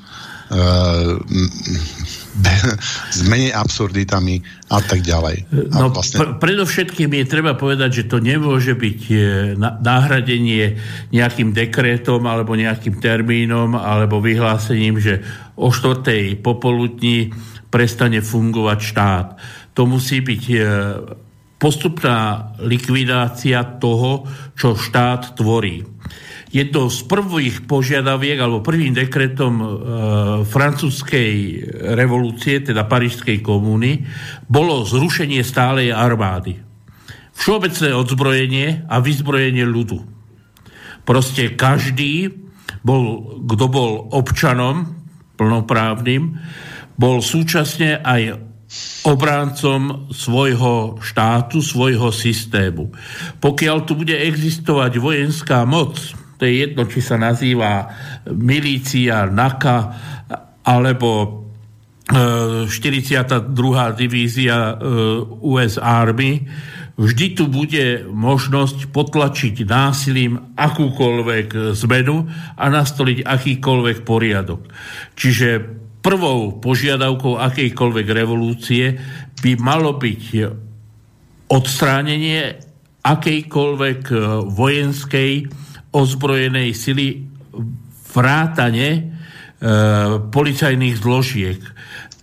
[3.16, 4.40] s menej absurditami
[4.72, 5.48] a tak ďalej.
[5.72, 6.20] A no, vlastne...
[6.20, 9.16] pr- predovšetkým je treba povedať, že to nemôže byť e,
[9.60, 10.80] náhradenie
[11.12, 15.24] nejakým dekrétom alebo nejakým termínom alebo vyhlásením, že
[15.60, 17.36] o štvrtej popoludní
[17.72, 19.28] prestane fungovať štát
[19.72, 20.58] to musí byť e,
[21.62, 24.26] postupná likvidácia toho,
[24.58, 25.86] čo štát tvorí.
[26.52, 29.68] Jednou z prvých požiadaviek alebo prvým dekretom e,
[30.44, 31.64] francúzskej
[31.96, 34.04] revolúcie, teda Parížskej komúny,
[34.52, 36.60] bolo zrušenie stálej armády.
[37.32, 40.04] Všeobecné odzbrojenie a vyzbrojenie ľudu.
[41.08, 42.36] Proste každý,
[42.84, 44.92] bol, kto bol občanom
[45.40, 46.36] plnoprávnym,
[47.00, 48.51] bol súčasne aj
[49.04, 52.94] obráncom svojho štátu, svojho systému.
[53.42, 55.98] Pokiaľ tu bude existovať vojenská moc,
[56.40, 57.86] to je jedno, či sa nazýva
[58.34, 59.78] milícia, NAKA
[60.66, 61.42] alebo
[62.12, 62.68] 42.
[62.68, 64.74] E, divízia e,
[65.48, 66.44] US Army,
[66.98, 74.62] vždy tu bude možnosť potlačiť násilím akúkoľvek zmenu a nastoliť akýkoľvek poriadok.
[75.16, 78.98] Čiže prvou požiadavkou akejkoľvek revolúcie
[79.42, 80.24] by malo byť
[81.54, 82.42] odstránenie
[83.02, 84.18] akejkoľvek e,
[84.50, 85.32] vojenskej
[85.92, 87.26] ozbrojenej sily
[88.14, 89.02] vrátane e,
[90.32, 91.60] policajných zložiek.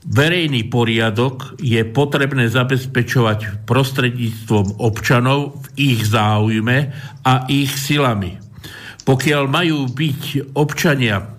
[0.08, 6.78] Verejný poriadok je potrebné zabezpečovať prostredníctvom občanov v ich záujme
[7.26, 8.40] a ich silami.
[9.04, 11.37] Pokiaľ majú byť občania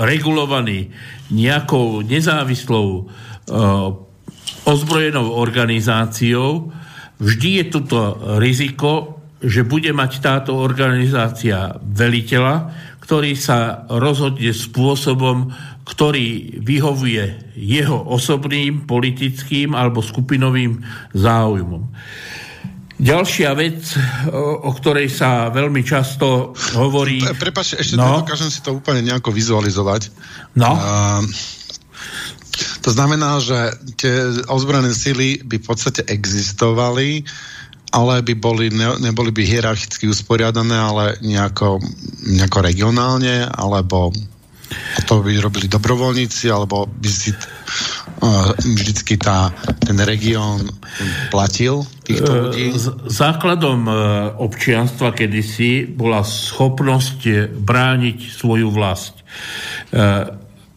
[0.00, 0.88] regulovaný
[1.28, 3.10] nejakou nezávislou
[4.64, 6.72] ozbrojenou organizáciou,
[7.20, 8.00] vždy je toto
[8.40, 15.50] riziko, že bude mať táto organizácia veliteľa, ktorý sa rozhodne spôsobom,
[15.88, 20.84] ktorý vyhovuje jeho osobným, politickým alebo skupinovým
[21.16, 21.90] záujmom.
[23.00, 23.80] Ďalšia vec,
[24.28, 27.24] o, o ktorej sa veľmi často hovorí...
[27.40, 28.20] Prepač, ešte no?
[28.20, 30.12] dokážem si to úplne nejako vizualizovať.
[30.52, 30.76] No?
[30.76, 31.24] Uh,
[32.84, 37.24] to znamená, že tie ozbrojené sily by v podstate existovali,
[37.90, 41.80] ale by boli, ne, neboli by hierarchicky usporiadané, ale nejako,
[42.28, 44.12] nejako regionálne, alebo
[45.08, 47.34] to by robili dobrovoľníci, alebo by si
[48.60, 49.48] vždycky tá,
[49.80, 50.68] ten región
[51.32, 52.76] platil týchto ľudí?
[53.08, 53.88] Základom
[54.36, 59.24] občianstva kedysi bola schopnosť brániť svoju vlast.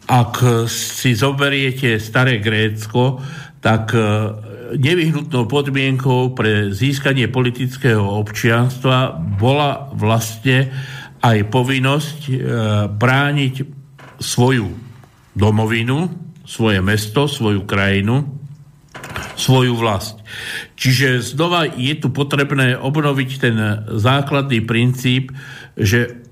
[0.04, 0.32] Ak
[0.72, 3.20] si zoberiete staré Grécko,
[3.60, 3.92] tak
[4.74, 10.72] nevyhnutnou podmienkou pre získanie politického občianstva bola vlastne
[11.20, 12.20] aj povinnosť
[12.88, 13.54] brániť
[14.20, 14.68] svoju
[15.36, 18.24] domovinu, svoje mesto, svoju krajinu,
[19.34, 20.20] svoju vlast.
[20.78, 23.56] Čiže znova je tu potrebné obnoviť ten
[23.90, 25.34] základný princíp,
[25.74, 26.24] že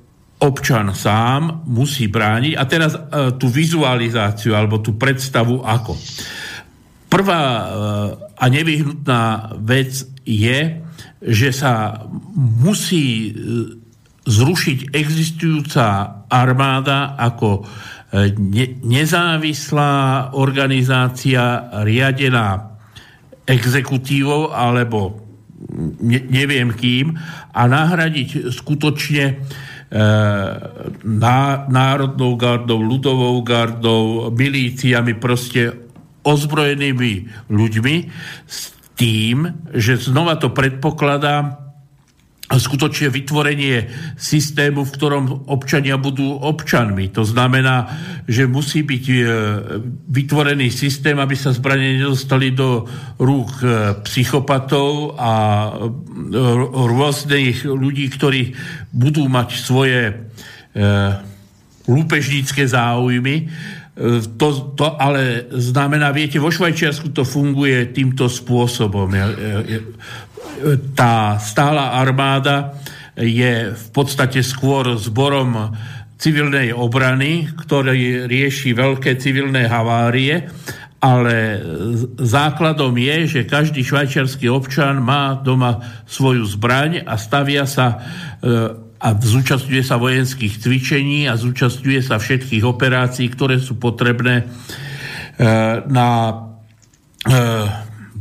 [0.43, 3.01] občan sám musí brániť a teraz e,
[3.39, 5.95] tú vizualizáciu alebo tú predstavu ako.
[7.07, 7.67] Prvá e,
[8.35, 10.83] a nevyhnutná vec je,
[11.23, 12.03] že sa
[12.35, 13.33] musí e,
[14.27, 15.87] zrušiť existujúca
[16.27, 17.67] armáda ako
[18.13, 19.93] ne, nezávislá
[20.37, 22.77] organizácia riadená
[23.49, 25.25] exekutívou alebo
[26.01, 27.17] ne, neviem kým
[27.57, 29.35] a nahradiť skutočne e,
[31.09, 31.41] ná,
[31.73, 35.73] národnou gardou, ľudovou gardou, milíciami, proste
[36.23, 37.97] ozbrojenými ľuďmi
[38.47, 41.62] s tým, že znova to predpokladá
[42.51, 43.89] skutočne vytvorenie
[44.19, 47.09] systému, v ktorom občania budú občanmi.
[47.17, 47.89] To znamená,
[48.29, 49.17] že musí byť e,
[50.11, 52.85] vytvorený systém, aby sa zbranie nedostali do
[53.23, 53.67] rúk e,
[54.05, 55.89] psychopatov a e,
[56.93, 58.53] rôznych ľudí, ktorí
[58.93, 60.01] budú mať svoje
[61.85, 63.45] lúpežnícke záujmy.
[64.41, 69.13] To, to ale znamená, viete, vo Švajčiarsku to funguje týmto spôsobom
[70.95, 72.79] tá stála armáda
[73.17, 75.77] je v podstate skôr zborom
[76.17, 80.47] civilnej obrany, ktorý rieši veľké civilné havárie,
[81.03, 81.59] ale
[82.15, 87.99] základom je, že každý švajčiarsky občan má doma svoju zbraň a stavia sa
[88.39, 94.45] e, a zúčastňuje sa vojenských cvičení a zúčastňuje sa všetkých operácií, ktoré sú potrebné e,
[95.91, 96.09] na
[97.27, 97.35] e,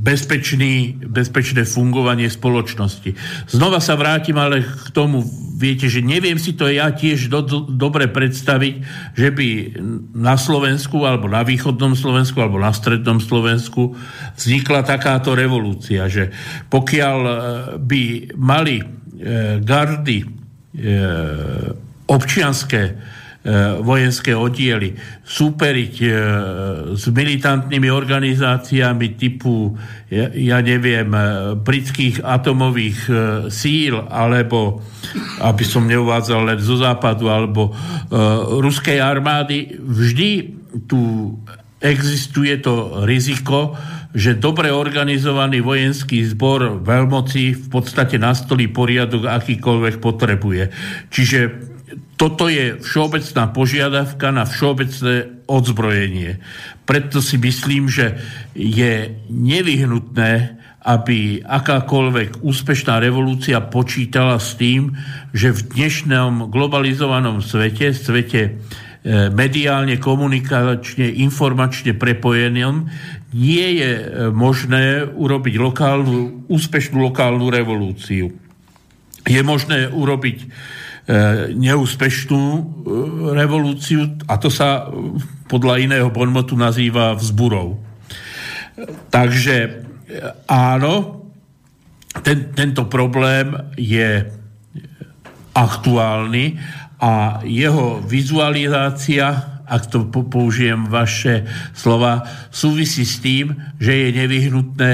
[0.01, 3.13] bezpečný, bezpečné fungovanie spoločnosti.
[3.53, 5.21] Znova sa vrátim ale k tomu,
[5.61, 8.75] viete, že neviem si to ja tiež do, do, dobre predstaviť,
[9.13, 9.47] že by
[10.17, 13.93] na Slovensku, alebo na východnom Slovensku, alebo na strednom Slovensku
[14.41, 16.33] vznikla takáto revolúcia, že
[16.73, 17.33] pokiaľ e,
[17.77, 18.03] by
[18.41, 18.85] mali e,
[19.61, 20.27] gardy e,
[22.09, 22.97] občianské
[23.81, 24.93] vojenské oddiely
[25.25, 26.07] súperiť e,
[26.93, 29.73] s militantnými organizáciami typu,
[30.13, 31.21] ja, ja neviem, e,
[31.57, 32.99] britských atomových
[33.49, 34.85] síl, alebo,
[35.41, 37.73] aby som neuvádzal len zo západu, alebo
[38.61, 40.29] ruskej armády, vždy
[40.85, 41.33] tu
[41.81, 43.73] existuje to riziko,
[44.13, 50.63] že dobre organizovaný vojenský zbor veľmoci v podstate nastolí poriadok, akýkoľvek potrebuje.
[51.09, 51.70] Čiže
[52.15, 56.39] toto je všeobecná požiadavka na všeobecné odzbrojenie.
[56.85, 58.19] Preto si myslím, že
[58.55, 64.97] je nevyhnutné, aby akákoľvek úspešná revolúcia počítala s tým,
[65.29, 68.51] že v dnešnom globalizovanom svete, svete e,
[69.29, 72.89] mediálne, komunikačne, informačne prepojenom,
[73.37, 78.33] nie je e, možné urobiť lokálnu, úspešnú lokálnu revolúciu.
[79.29, 80.37] Je možné urobiť
[81.51, 82.61] neúspešnú e,
[83.35, 85.19] revolúciu a to sa e,
[85.51, 87.75] podľa iného bonmotu nazýva vzburou.
[89.11, 89.83] Takže
[90.47, 91.27] áno,
[92.23, 94.23] ten, tento problém je
[95.51, 96.55] aktuálny
[97.03, 101.43] a jeho vizualizácia, ak to použijem vaše
[101.75, 104.91] slova, súvisí s tým, že je nevyhnutné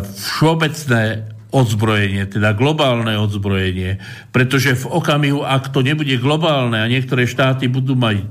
[0.00, 3.96] všeobecné odzbrojenie, teda globálne odzbrojenie.
[4.28, 8.28] Pretože v okamihu, ak to nebude globálne a niektoré štáty budú mať uh,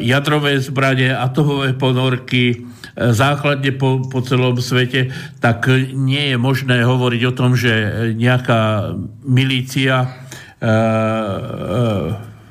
[0.00, 2.64] jadrové zbranie, atomové ponorky,
[2.98, 7.70] základne po, po celom svete, tak nie je možné hovoriť o tom, že
[8.18, 10.08] nejaká milícia e,
[10.66, 10.70] e,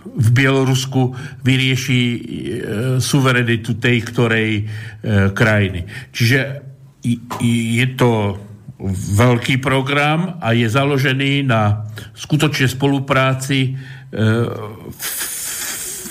[0.08, 2.20] v Bielorusku vyrieši e,
[3.04, 4.64] suverenitu tej ktorej e,
[5.36, 5.84] krajiny.
[6.16, 6.40] Čiže
[7.44, 8.40] je to
[9.18, 13.82] veľký program a je založený na skutočnej spolupráci e,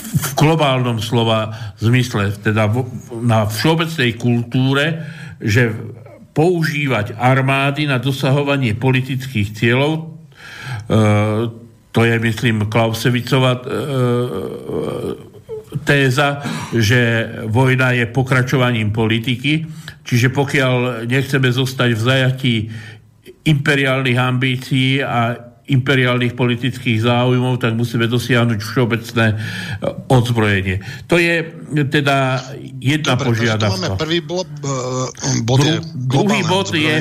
[0.07, 2.67] v globálnom slova zmysle, teda
[3.23, 5.07] na všeobecnej kultúre,
[5.39, 5.71] že
[6.35, 10.05] používať armády na dosahovanie politických cieľov, e,
[11.95, 13.63] to je, myslím, Klausevicová e,
[15.87, 16.43] téza,
[16.75, 19.65] že vojna je pokračovaním politiky,
[20.07, 22.55] čiže pokiaľ nechceme zostať v zajatí
[23.43, 25.35] imperiálnych ambícií a
[25.67, 29.27] imperiálnych politických záujmov, tak musíme dosiahnuť všeobecné
[30.07, 30.79] odzbrojenie.
[31.11, 31.43] To je
[31.91, 32.39] teda
[32.79, 33.99] jedna Dobre, požiadavka.
[33.99, 36.97] prvý blo- e, bod je druhý bod je,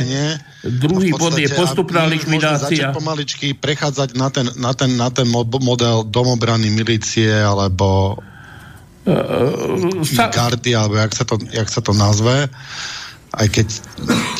[0.65, 2.89] druhý bod je postupná likvidácia.
[2.89, 8.17] Pomaličky prechádzať na ten, na ten, na ten model domobrany milície alebo
[10.05, 10.33] sa...
[10.33, 12.49] karty, alebo jak sa, to, jak sa to nazve.
[13.35, 13.67] Aj keď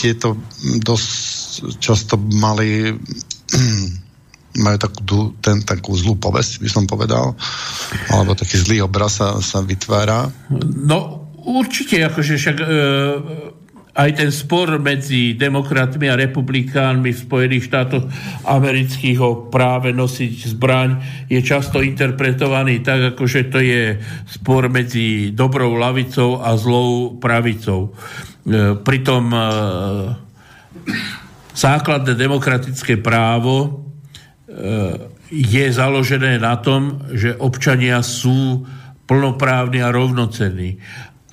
[0.01, 0.39] tieto
[0.81, 2.91] dosť často mali
[4.65, 7.35] majú takú, ten, takú zlú povesť, by som povedal,
[8.07, 10.31] alebo taký zlý obraz sa, sa vytvára.
[10.63, 12.67] No určite, akože však e,
[13.95, 18.03] aj ten spor medzi demokratmi a republikánmi v Spojených štátoch
[18.43, 20.89] amerických o práve nosiť zbraň
[21.31, 23.95] je často interpretovaný tak, akože to je
[24.27, 27.95] spor medzi dobrou lavicou a zlou pravicou.
[28.43, 29.39] E, pritom e,
[31.55, 33.85] základné demokratické právo
[35.31, 38.63] je založené na tom, že občania sú
[39.05, 40.77] plnoprávni a rovnocenní.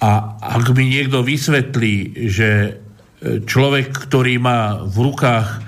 [0.02, 2.82] A ak mi niekto vysvetlí, že
[3.22, 5.62] človek, ktorý má v rukách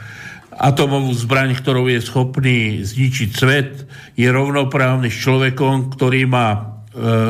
[0.55, 6.59] atomovú zbraň, ktorou je schopný zničiť svet, je rovnoprávny s človekom, ktorý má e,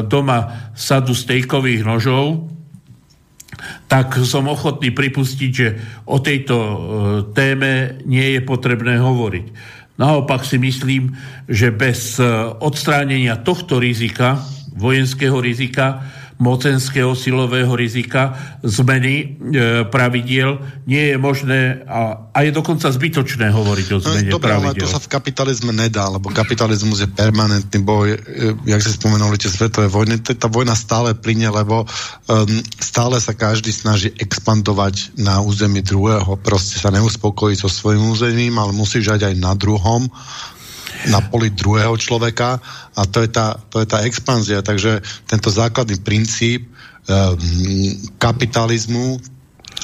[0.04, 2.52] doma sadu stejkových nožov,
[3.88, 5.68] tak som ochotný pripustiť, že
[6.04, 6.76] o tejto e,
[7.32, 9.46] téme nie je potrebné hovoriť.
[9.96, 11.16] Naopak si myslím,
[11.48, 12.24] že bez e,
[12.60, 14.36] odstránenia tohto rizika,
[14.74, 16.02] vojenského rizika,
[16.38, 19.24] mocenského silového rizika, zmeny e,
[19.86, 24.74] pravidiel, nie je možné a, a je dokonca zbytočné hovoriť o zmene Dobre, pravidiel.
[24.74, 28.18] ale to sa v kapitalizme nedá, lebo kapitalizmus je permanentný boj, e,
[28.66, 32.50] jak si spomenuli tie svetové vojny, tá vojna stále plyne, lebo um,
[32.82, 38.74] stále sa každý snaží expandovať na území druhého, proste sa neuspokojí so svojím územím, ale
[38.74, 40.10] musí žať aj na druhom
[41.10, 42.58] na poli druhého človeka
[42.94, 44.64] a to je tá, to je tá expanzia.
[44.64, 47.36] Takže tento základný princíp um,
[48.16, 49.20] kapitalizmu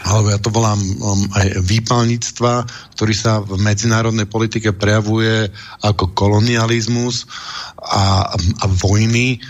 [0.01, 2.65] alebo ja to volám um, aj výpalníctva,
[2.97, 5.53] ktorý sa v medzinárodnej politike prejavuje
[5.85, 7.29] ako kolonializmus
[7.77, 9.45] a, a vojny.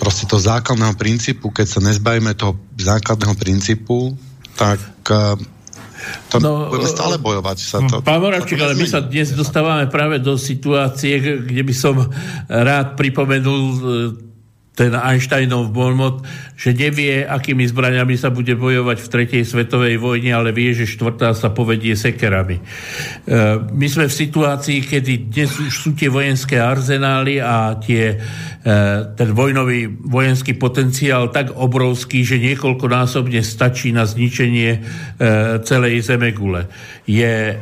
[0.00, 4.18] Proste to základného princípu, keď sa nezbavíme toho základného princípu,
[4.58, 4.82] tak
[6.28, 7.56] to no, budeme stále bojovať.
[7.62, 12.10] Sa to, pán Moravčík, ale my sa dnes dostávame práve do situácie, kde by som
[12.50, 13.62] rád pripomenul
[14.74, 16.26] ten Einsteinov bonmot,
[16.58, 21.30] že nevie, akými zbraniami sa bude bojovať v tretej svetovej vojne, ale vie, že štvrtá
[21.30, 22.58] sa povedie sekerami.
[22.58, 22.62] E,
[23.70, 28.76] my sme v situácii, kedy dnes už sú tie vojenské arzenály a tie, e,
[29.14, 34.80] ten vojnový vojenský potenciál tak obrovský, že niekoľkonásobne stačí na zničenie e,
[35.62, 36.66] celej Zemegule.
[37.06, 37.54] Je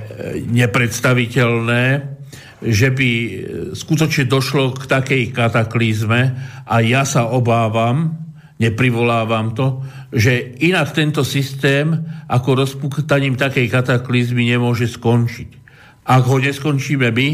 [0.49, 2.22] nepredstaviteľné,
[2.63, 3.31] že by e,
[3.75, 6.21] skutočne došlo k takej kataklizme
[6.67, 8.15] a ja sa obávam,
[8.63, 9.83] neprivolávam to,
[10.15, 11.91] že inak tento systém
[12.31, 15.61] ako rozpuktaním takej kataklizmy nemôže skončiť.
[16.03, 17.29] Ak ho neskončíme my,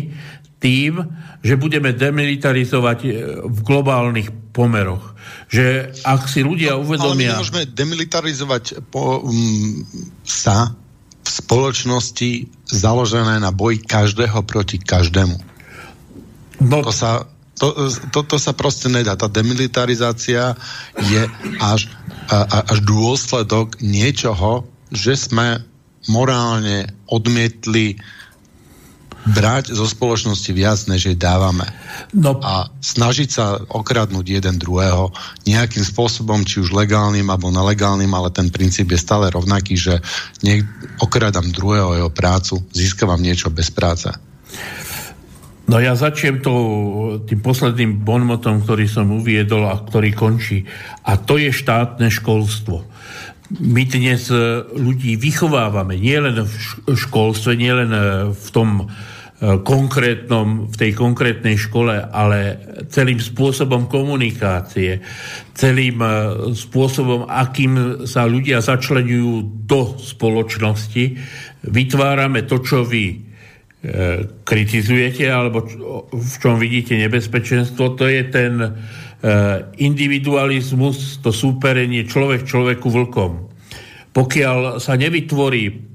[0.58, 0.98] tým,
[1.38, 3.08] že budeme demilitarizovať e,
[3.46, 5.14] v globálnych pomeroch.
[5.46, 7.06] Že ak si ľudia uvedomia...
[7.06, 9.86] Ale my nemôžeme demilitarizovať po, um,
[10.26, 10.74] sa
[11.28, 12.30] v spoločnosti
[12.72, 15.36] založené na boji každého proti každému.
[16.64, 16.80] No.
[16.80, 17.28] To sa
[17.58, 19.18] to, to, to sa proste nedá.
[19.18, 20.54] Tá demilitarizácia
[20.94, 21.22] je
[21.58, 21.90] až,
[22.30, 24.62] a, až dôsledok niečoho,
[24.94, 25.66] že sme
[26.06, 27.98] morálne odmietli
[29.26, 31.66] brať zo spoločnosti viac, než jej dávame.
[32.14, 32.38] No.
[32.38, 35.10] A snažiť sa okradnúť jeden druhého
[35.44, 40.00] nejakým spôsobom, či už legálnym alebo nelegálnym, ale ten princíp je stále rovnaký, že
[40.40, 40.68] niek-
[41.02, 44.08] okradám druhého jeho prácu, získavam niečo bez práce.
[45.68, 46.52] No ja začnem to
[47.28, 50.64] tým posledným bonmotom, ktorý som uviedol a ktorý končí.
[51.04, 52.88] A to je štátne školstvo.
[53.48, 54.28] My dnes
[54.76, 56.52] ľudí vychovávame nielen v
[56.92, 57.90] školstve, nielen
[58.36, 58.92] v tom
[59.38, 62.58] konkrétnom, v tej konkrétnej škole, ale
[62.90, 64.98] celým spôsobom komunikácie,
[65.54, 66.02] celým
[66.58, 71.04] spôsobom, akým sa ľudia začlenujú do spoločnosti,
[71.70, 73.28] vytvárame to, čo vy
[73.78, 75.62] E, kritizujete alebo
[76.10, 78.70] v čom vidíte nebezpečenstvo, to je ten e,
[79.82, 83.50] individualizmus, to súperenie človek človeku vlkom.
[84.14, 85.88] Pokiaľ sa nevytvorí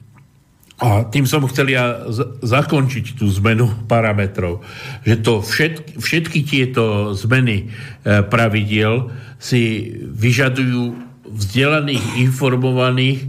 [0.83, 2.03] a tým som chcel ja
[2.43, 4.59] zakončiť tú zmenu parametrov,
[5.07, 9.07] že to všetky, všetky tieto zmeny e, pravidiel
[9.39, 10.97] si vyžadujú
[11.33, 13.19] vzdelaných, informovaných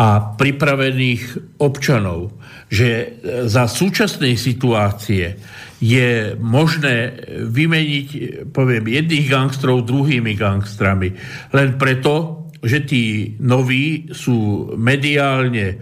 [0.00, 2.40] a pripravených občanov
[2.70, 3.06] že e,
[3.50, 5.34] za súčasnej situácie
[5.82, 8.08] je možné vymeniť,
[8.54, 11.10] poviem, jedných gangstrov druhými gangstrami.
[11.50, 15.76] Len preto, že tí noví sú mediálne e,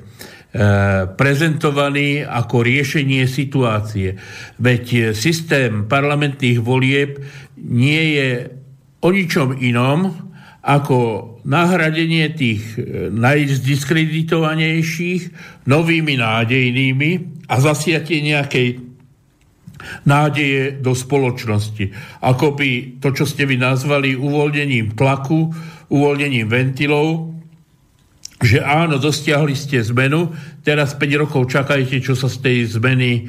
[1.13, 4.17] prezentovaní ako riešenie situácie.
[4.57, 7.21] Veď systém parlamentných volieb
[7.61, 8.31] nie je
[9.05, 10.11] o ničom inom,
[10.65, 10.97] ako
[11.49, 15.33] nahradenie tých e, najzdiskreditovanejších
[15.65, 17.11] novými nádejnými
[17.49, 18.85] a zasiatie nejakej
[20.05, 21.89] nádeje do spoločnosti.
[22.21, 25.49] Ako by to, čo ste vy nazvali uvoľnením tlaku,
[25.89, 27.39] uvoľnením ventilov,
[28.39, 30.31] že áno, dosiahli ste zmenu,
[30.63, 33.23] teraz 5 rokov čakajte, čo sa z tej zmeny e,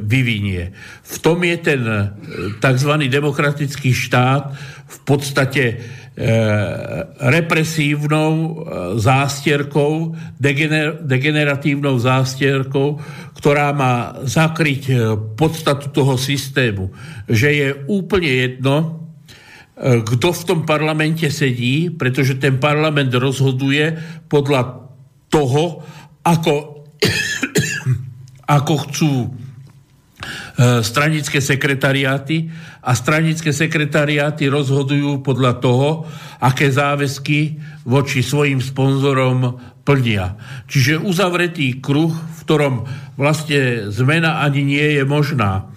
[0.00, 0.72] vyvinie.
[1.04, 2.08] V tom je ten e,
[2.56, 2.92] tzv.
[3.04, 4.56] demokratický štát
[4.90, 5.64] v podstate
[7.16, 8.54] represívnou eh,
[9.00, 13.00] zástierkou, degener, degeneratívnou zástierkou,
[13.32, 16.92] ktorá má zakryť eh, podstatu toho systému.
[17.24, 18.76] Že je úplne jedno,
[19.80, 23.96] kto v tom parlamente sedí, pretože ten parlament rozhoduje
[24.28, 24.76] podľa
[25.32, 25.80] toho,
[26.20, 26.84] ako,
[28.60, 29.12] ako chcú
[30.60, 32.52] stranické sekretariáty
[32.84, 36.04] a stranické sekretariáty rozhodujú podľa toho,
[36.36, 37.56] aké záväzky
[37.88, 39.56] voči svojim sponzorom
[39.88, 40.36] plnia.
[40.68, 42.74] Čiže uzavretý kruh, v ktorom
[43.16, 45.72] vlastne zmena ani nie je možná.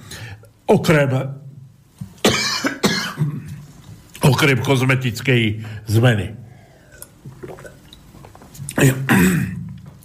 [0.68, 1.32] Okrem,
[4.36, 6.36] okrem kozmetickej zmeny.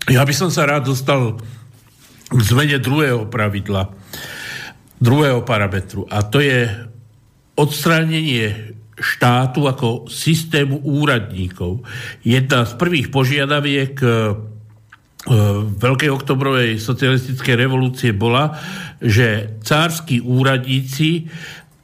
[0.07, 1.43] Ja by som sa rád dostal
[2.29, 3.98] k zmene druhého pravidla,
[4.99, 6.07] druhého parametru.
[6.11, 6.67] A to je
[7.59, 11.87] odstránenie štátu ako systému úradníkov.
[12.27, 14.09] Jedna z prvých požiadaviek e,
[15.79, 18.57] Veľkej oktobrovej socialistickej revolúcie bola,
[19.03, 21.29] že cársky úradníci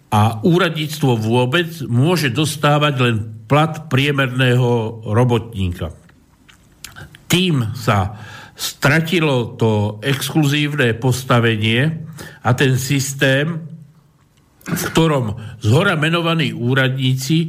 [0.09, 5.93] a úradníctvo vôbec môže dostávať len plat priemerného robotníka.
[7.29, 8.17] Tým sa
[8.55, 12.07] stratilo to exkluzívne postavenie
[12.47, 13.75] a ten systém
[14.65, 17.49] v ktorom zhora menovaní úradníci e,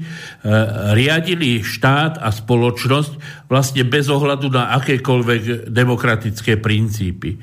[0.92, 7.40] riadili štát a spoločnosť vlastne bez ohľadu na akékoľvek demokratické princípy.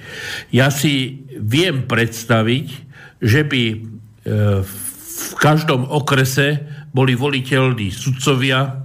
[0.53, 2.67] Ja si viem predstaviť,
[3.25, 3.77] že by e,
[4.61, 8.82] v každom okrese boli voliteľní sudcovia,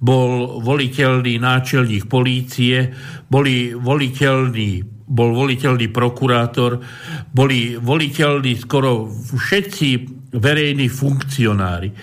[0.00, 2.92] bol voliteľný náčelník polície,
[3.28, 6.82] boli voliteľní bol voliteľný prokurátor,
[7.30, 9.88] boli voliteľní skoro všetci
[10.34, 11.94] verejní funkcionári.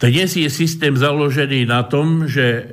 [0.00, 2.64] Dnes je systém založený na tom, že e,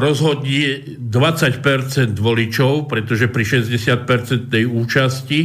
[0.00, 5.40] rozhodí 20% voličov, pretože pri 60% účasti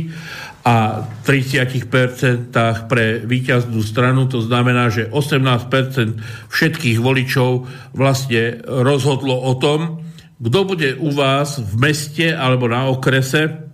[0.62, 2.54] a 30%
[2.86, 6.22] pre víťaznú stranu, to znamená, že 18%
[6.54, 7.66] všetkých voličov
[7.98, 10.06] vlastne rozhodlo o tom,
[10.42, 13.70] kto bude u vás v meste alebo na okrese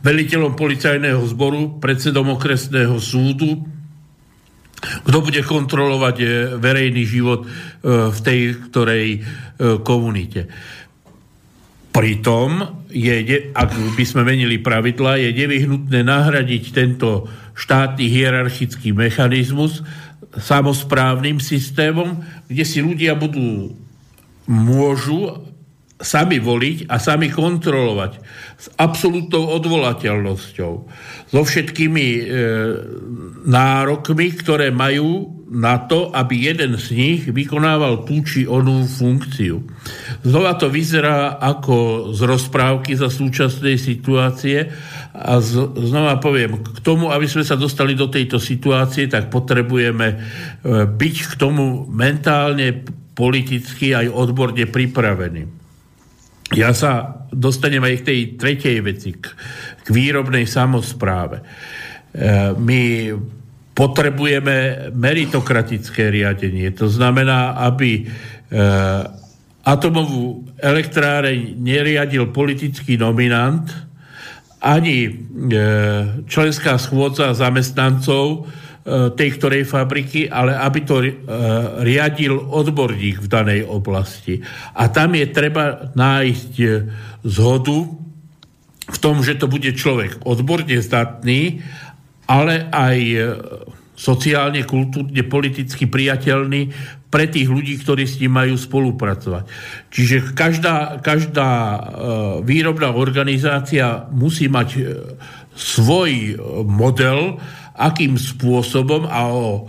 [0.00, 3.68] veliteľom policajného zboru, predsedom okresného súdu,
[4.80, 7.50] kto bude kontrolovať eh, verejný život eh,
[8.08, 9.22] v tej ktorej eh,
[9.84, 10.48] komunite.
[12.00, 19.84] Pritom, je, ak by sme menili pravidla, je nevyhnutné nahradiť tento štátny hierarchický mechanizmus
[20.32, 23.76] samozprávnym systémom, kde si ľudia budú
[24.48, 25.44] môžu
[26.00, 28.16] sami voliť a sami kontrolovať
[28.56, 30.72] s absolútnou odvolateľnosťou,
[31.28, 32.22] so všetkými e,
[33.44, 39.58] nárokmi, ktoré majú na to, aby jeden z nich vykonával tú či onú funkciu.
[40.22, 44.70] Znova to vyzerá ako z rozprávky za súčasnej situácie
[45.10, 50.06] a z, znova poviem, k tomu, aby sme sa dostali do tejto situácie, tak potrebujeme
[50.14, 50.16] e,
[50.86, 52.86] byť k tomu mentálne
[53.18, 55.50] politicky, aj odborne pripravení.
[56.54, 59.34] Ja sa dostanem aj k tej tretej veci, k,
[59.82, 61.42] k výrobnej samozpráve.
[61.42, 61.44] E,
[62.54, 62.82] my
[63.80, 66.68] potrebujeme meritokratické riadenie.
[66.76, 68.12] To znamená, aby e,
[69.64, 73.64] atomovú elektráreň neriadil politický nominant,
[74.60, 75.10] ani e,
[76.28, 78.38] členská schôdza zamestnancov e,
[79.16, 81.08] tej ktorej fabriky, ale aby to e,
[81.80, 84.44] riadil odborník v danej oblasti.
[84.76, 86.68] A tam je treba nájsť e,
[87.24, 87.88] zhodu
[88.90, 91.64] v tom, že to bude človek odborne zdatný,
[92.30, 93.18] ale aj e,
[93.98, 96.70] sociálne, kultúrne, politicky priateľný
[97.10, 99.50] pre tých ľudí, ktorí s ním majú spolupracovať.
[99.90, 101.80] Čiže každá, každá e,
[102.46, 104.80] výrobná organizácia musí mať e,
[105.58, 106.38] svoj
[106.70, 107.42] model,
[107.74, 109.66] akým spôsobom a o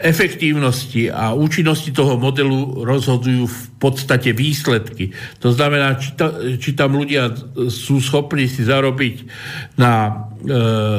[0.00, 5.12] efektívnosti a účinnosti toho modelu rozhodujú v podstate výsledky.
[5.44, 7.28] To znamená, či, ta, či tam ľudia
[7.68, 9.28] sú schopní si zarobiť
[9.76, 10.24] na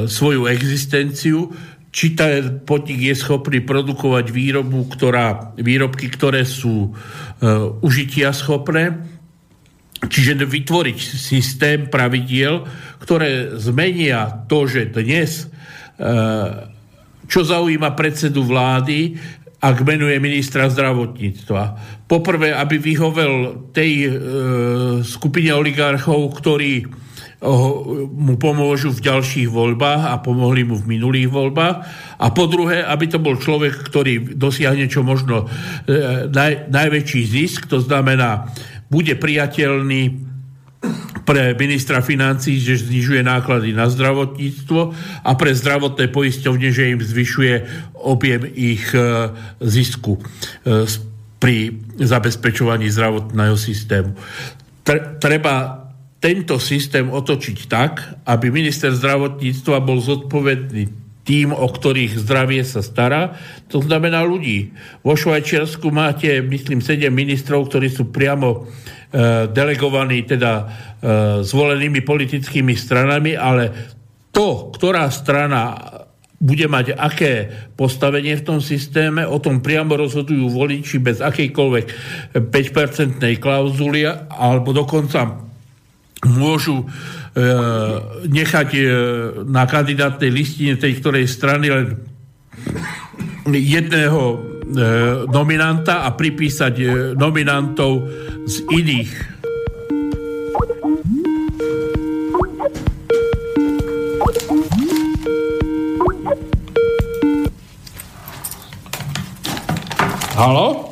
[0.05, 1.49] svoju existenciu,
[1.91, 6.89] či ten podnik je schopný produkovať výrobu, ktorá, výrobky, ktoré sú e,
[7.84, 8.95] užitia schopné,
[9.99, 12.63] čiže vytvoriť systém pravidiel,
[13.03, 15.45] ktoré zmenia to, že dnes e,
[17.27, 19.19] čo zaujíma predsedu vlády,
[19.61, 21.63] ak menuje ministra zdravotníctva.
[22.07, 24.11] Poprvé, aby vyhovel tej e,
[25.03, 26.88] skupine oligarchov, ktorí
[27.41, 31.76] mu pomôžu v ďalších voľbách a pomohli mu v minulých voľbách.
[32.22, 35.49] A po druhé, aby to bol človek, ktorý dosiahne čo možno
[35.89, 38.45] e, naj, najväčší zisk, to znamená,
[38.93, 40.30] bude priateľný
[41.26, 44.81] pre ministra financí, že znižuje náklady na zdravotníctvo
[45.26, 47.53] a pre zdravotné poisťovne, že im zvyšuje
[48.05, 49.34] objem ich e,
[49.65, 50.85] zisku e,
[51.41, 54.13] pri zabezpečovaní zdravotného systému.
[55.18, 55.80] Treba
[56.22, 63.38] tento systém otočiť tak, aby minister zdravotníctva bol zodpovedný tým, o ktorých zdravie sa stará,
[63.69, 64.73] to znamená ľudí.
[65.06, 68.69] Vo Švajčiarsku máte, myslím, sedem ministrov, ktorí sú priamo
[69.11, 70.64] E, delegovaní teda e,
[71.43, 73.68] zvolenými politickými stranami, ale
[74.31, 75.76] to, ktorá strana
[76.39, 81.85] bude mať aké postavenie v tom systéme, o tom priamo rozhodujú voliči bez akejkoľvek
[82.39, 85.50] 5-percentnej klauzuly, alebo dokonca
[86.26, 86.85] môžu e,
[88.30, 88.81] nechať e,
[89.49, 91.98] na kandidátnej listine tej ktorej strany len
[93.49, 94.38] jedného e,
[95.27, 96.85] nominanta a pripísať e,
[97.18, 98.06] nominantov
[98.45, 99.11] z iných.
[110.41, 110.89] Halo?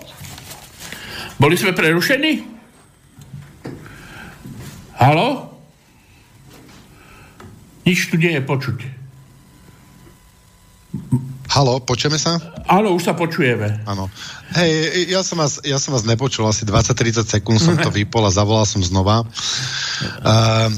[1.41, 2.58] Boli sme prerušení?
[4.99, 5.47] Halo?
[7.87, 8.77] Nič tu nie je počuť.
[11.49, 12.35] Halo, počujeme sa?
[12.67, 13.79] Áno, už sa počujeme.
[13.87, 14.11] Áno.
[14.59, 18.35] Hej, ja som, vás, ja som vás nepočul, asi 20-30 sekúnd som to vypol a
[18.35, 19.23] zavolal som znova.
[20.19, 20.69] Uh,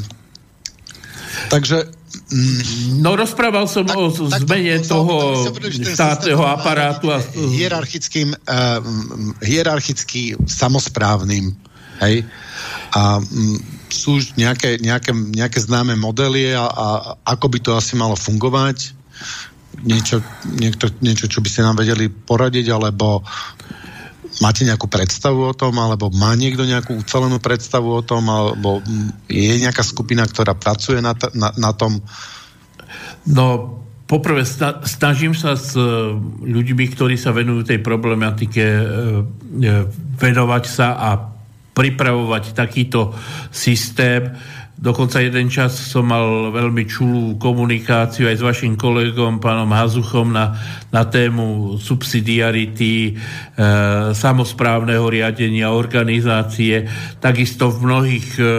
[1.49, 1.89] takže
[2.29, 7.09] mm, No rozprával som tak, o zmene tak, toho štátneho aparátu.
[7.09, 7.19] A...
[7.33, 8.79] Hierarchickým, uh,
[9.41, 11.57] hierarchicky samozprávnym.
[12.05, 12.23] Hej?
[12.95, 16.87] A um, sú nejaké, nejaké, nejaké známe modely a, a
[17.27, 18.97] ako by to asi malo fungovať
[19.83, 23.23] niečo, niekto, niečo, čo by ste nám vedeli poradiť, alebo
[24.43, 28.83] máte nejakú predstavu o tom, alebo má niekto nejakú ucelenú predstavu o tom, alebo
[29.31, 32.03] je nejaká skupina, ktorá pracuje na, t- na, na tom?
[33.25, 34.43] No, poprvé
[34.83, 35.81] snažím sa s e,
[36.45, 38.83] ľuďmi, ktorí sa venujú tej problematike, e,
[39.61, 39.75] e,
[40.19, 41.30] venovať sa a
[41.71, 43.15] pripravovať takýto
[43.49, 44.35] systém,
[44.81, 50.57] Dokonca jeden čas som mal veľmi čulú komunikáciu aj s vašim kolegom, pánom Hazuchom, na,
[50.89, 53.11] na tému subsidiarity, e,
[54.09, 56.89] samozprávneho riadenia, organizácie.
[57.21, 58.49] Takisto v mnohých e, e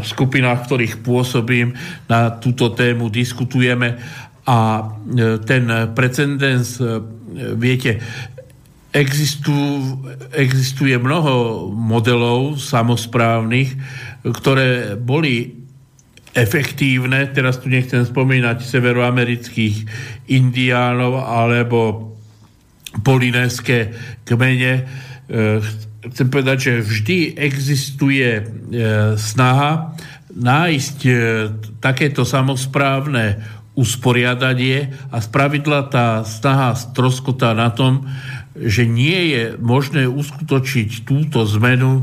[0.00, 1.76] skupinách, ktorých pôsobím,
[2.08, 4.00] na túto tému diskutujeme.
[4.48, 6.96] A e, ten precedens, e,
[7.60, 8.00] viete,
[8.90, 10.02] existujú,
[10.34, 13.78] existuje mnoho modelov samozprávnych,
[14.26, 15.60] ktoré boli
[16.34, 19.76] efektívne, teraz tu nechcem spomínať severoamerických
[20.30, 22.10] indiánov alebo
[23.02, 23.94] polinéske
[24.26, 24.72] kmene.
[24.78, 24.82] E,
[26.10, 28.42] chcem povedať, že vždy existuje e,
[29.18, 29.94] snaha
[30.30, 31.12] nájsť e,
[31.82, 33.42] takéto samozprávne
[33.74, 38.06] usporiadanie a spravidla tá snaha stroskotá na tom,
[38.54, 42.02] že nie je možné uskutočiť túto zmenu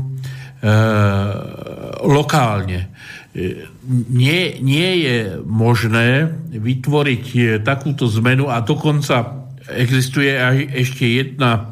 [2.02, 2.88] lokálne.
[3.36, 3.68] E,
[4.08, 11.62] nie, nie je možné vytvoriť e, takúto zmenu a dokonca existuje aj ešte jedna e,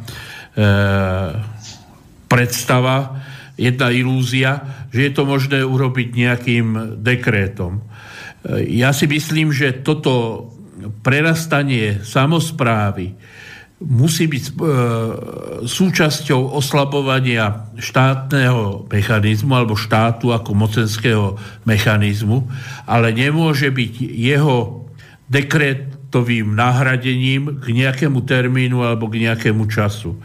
[2.29, 3.25] predstava,
[3.57, 4.61] jedna ilúzia,
[4.93, 6.67] že je to možné urobiť nejakým
[7.01, 7.81] dekrétom.
[8.69, 10.47] Ja si myslím, že toto
[11.03, 13.17] prerastanie samozprávy
[13.77, 14.53] musí byť e,
[15.69, 21.37] súčasťou oslabovania štátneho mechanizmu alebo štátu ako mocenského
[21.69, 22.49] mechanizmu,
[22.89, 24.89] ale nemôže byť jeho
[25.29, 30.17] dekretovým nahradením k nejakému termínu alebo k nejakému času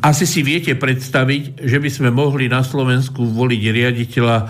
[0.00, 4.46] asi si viete predstaviť, že by sme mohli na Slovensku voliť riaditeľa e,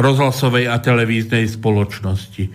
[0.00, 2.48] rozhlasovej a televíznej spoločnosti.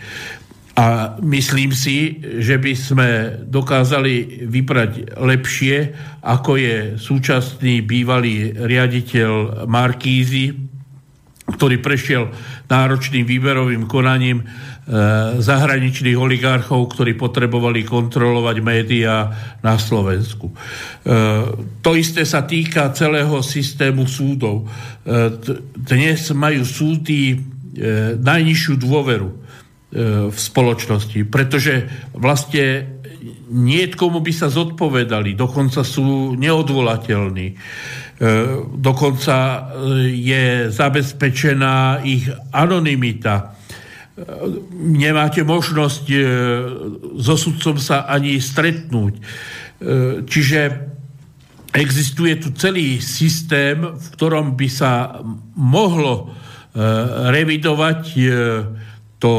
[0.79, 3.09] A myslím si, že by sme
[3.43, 5.91] dokázali vybrať lepšie,
[6.23, 10.55] ako je súčasný bývalý riaditeľ Markízy,
[11.49, 12.31] ktorý prešiel
[12.71, 14.47] náročným výberovým konaním
[14.89, 19.29] Eh, zahraničných oligarchov, ktorí potrebovali kontrolovať médiá
[19.61, 20.49] na Slovensku.
[20.49, 21.45] Eh,
[21.85, 24.65] to isté sa týka celého systému súdov.
[24.65, 25.29] Eh,
[25.77, 27.37] dnes majú súdy
[28.19, 29.38] najnižšiu dôveru
[29.89, 33.01] v spoločnosti, pretože vlastne
[33.49, 37.47] nie komu by sa zodpovedali, dokonca sú neodvolateľní.
[38.77, 39.35] Dokonca
[40.05, 43.59] je zabezpečená ich anonimita
[44.75, 46.17] nemáte možnosť e,
[47.19, 49.13] so sudcom sa ani stretnúť.
[49.15, 49.21] E,
[50.27, 50.59] čiže
[51.71, 55.21] existuje tu celý systém, v ktorom by sa
[55.55, 56.25] mohlo e,
[57.31, 58.01] revidovať
[59.19, 59.33] to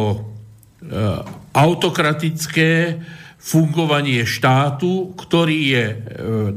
[1.55, 2.99] autokratické
[3.41, 5.85] fungovanie štátu, ktorý je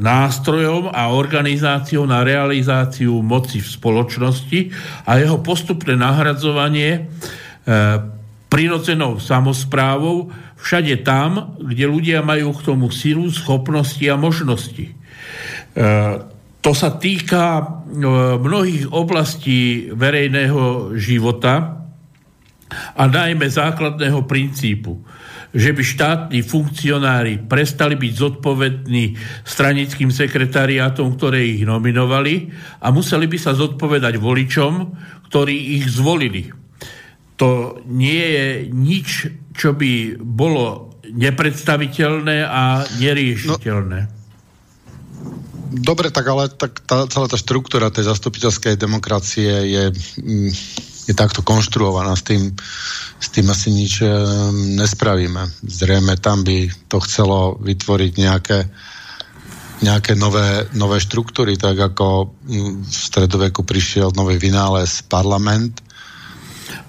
[0.04, 4.60] nástrojom a organizáciou na realizáciu moci v spoločnosti
[5.08, 7.08] a jeho postupné nahradzovanie
[8.54, 10.30] prirodzenou samozprávou
[10.64, 14.88] všade tam, kde ľudia majú k tomu silu, schopnosti a možnosti.
[14.88, 14.94] E,
[16.64, 17.64] to sa týka e,
[18.40, 21.83] mnohých oblastí verejného života
[22.94, 25.02] a najmä základného princípu,
[25.54, 32.50] že by štátni funkcionári prestali byť zodpovední stranickým sekretariátom, ktoré ich nominovali
[32.82, 34.74] a museli by sa zodpovedať voličom,
[35.30, 36.64] ktorí ich zvolili
[37.44, 39.08] to nie je nič,
[39.58, 44.00] čo by bolo nepredstaviteľné a neriešiteľné.
[44.00, 44.14] No,
[45.74, 49.84] dobre, tak ale tak tá, celá tá štruktúra tej zastupiteľskej demokracie je,
[50.24, 50.52] mm,
[51.08, 52.16] je takto konštruovaná.
[52.16, 52.56] S tým,
[53.20, 54.08] s tým asi nič e,
[54.80, 55.64] nespravíme.
[55.68, 58.60] Zrejme tam by to chcelo vytvoriť nejaké
[59.84, 65.84] nejaké nové, nové štruktúry, tak ako mm, v stredoveku prišiel nový vynález parlament,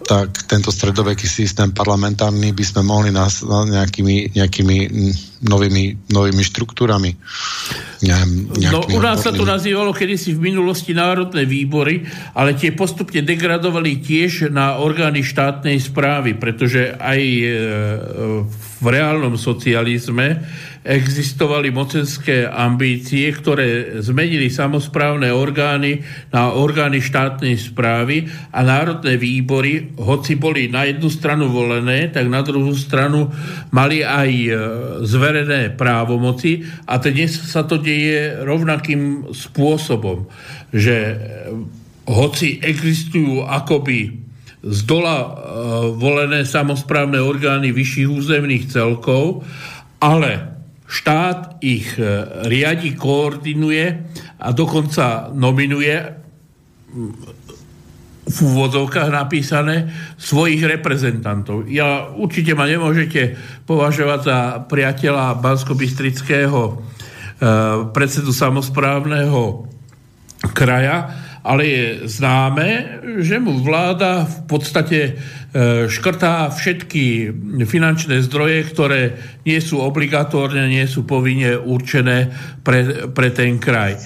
[0.07, 4.79] tak tento stredoveký systém parlamentárny by sme mohli nás nejakými, nejakými
[5.43, 7.17] novými, novými štruktúrami.
[8.71, 12.05] no, u nás sa to nazývalo kedysi v minulosti národné výbory,
[12.37, 17.45] ale tie postupne degradovali tiež na orgány štátnej správy, pretože aj e,
[18.85, 20.45] v reálnom socializme
[20.85, 30.37] existovali mocenské ambície, ktoré zmenili samozprávne orgány na orgány štátnej správy a národné výbory, hoci
[30.37, 33.33] boli na jednu stranu volené, tak na druhú stranu
[33.73, 34.53] mali aj e,
[35.35, 40.31] zverené právomoci a dnes sa to deje rovnakým spôsobom,
[40.71, 41.17] že e,
[42.07, 44.15] hoci existujú akoby
[44.63, 45.31] z dola e,
[45.99, 49.43] volené samozprávne orgány vyšších územných celkov,
[49.99, 50.55] ale
[50.87, 52.07] štát ich e,
[52.47, 53.87] riadi, koordinuje
[54.39, 55.99] a dokonca nominuje
[58.25, 61.69] v úvodzovkách napísané svojich reprezentantov.
[61.69, 63.37] Ja určite ma nemôžete
[63.69, 66.73] považovať za priateľa Bansko-Bystrického e,
[67.93, 69.69] predsedu samozprávneho
[70.57, 72.69] kraja, ale je známe,
[73.21, 75.13] že mu vláda v podstate e,
[75.93, 77.37] škrtá všetky
[77.69, 79.03] finančné zdroje, ktoré
[79.45, 82.33] nie sú obligatórne, nie sú povinne určené
[82.65, 83.93] pre, pre ten kraj.
[83.93, 84.01] E,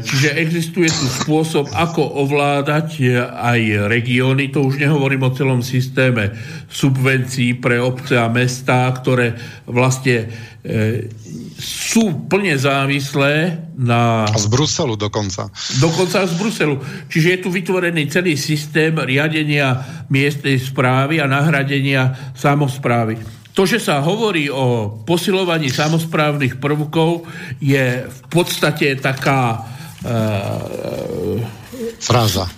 [0.00, 6.32] čiže existuje tu spôsob, ako ovládať aj regióny, to už nehovorím o celom systéme
[6.72, 9.36] subvencií pre obce a mestá, ktoré
[9.68, 10.24] vlastne
[10.64, 11.12] e,
[11.58, 14.24] sú plne závislé na...
[14.28, 15.48] A z Bruselu dokonca.
[15.80, 16.76] Dokonca z Bruselu.
[17.08, 23.20] Čiže je tu vytvorený celý systém riadenia miestnej správy a nahradenia samozprávy.
[23.52, 27.28] To, že sa hovorí o posilovaní samozprávnych prvkov,
[27.60, 29.60] je v podstate taká
[30.00, 31.60] e,
[32.02, 32.50] Fráza.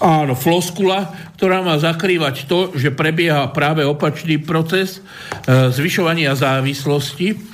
[0.00, 7.53] Áno, floskula, ktorá má zakrývať to, že prebieha práve opačný proces e, zvyšovania závislosti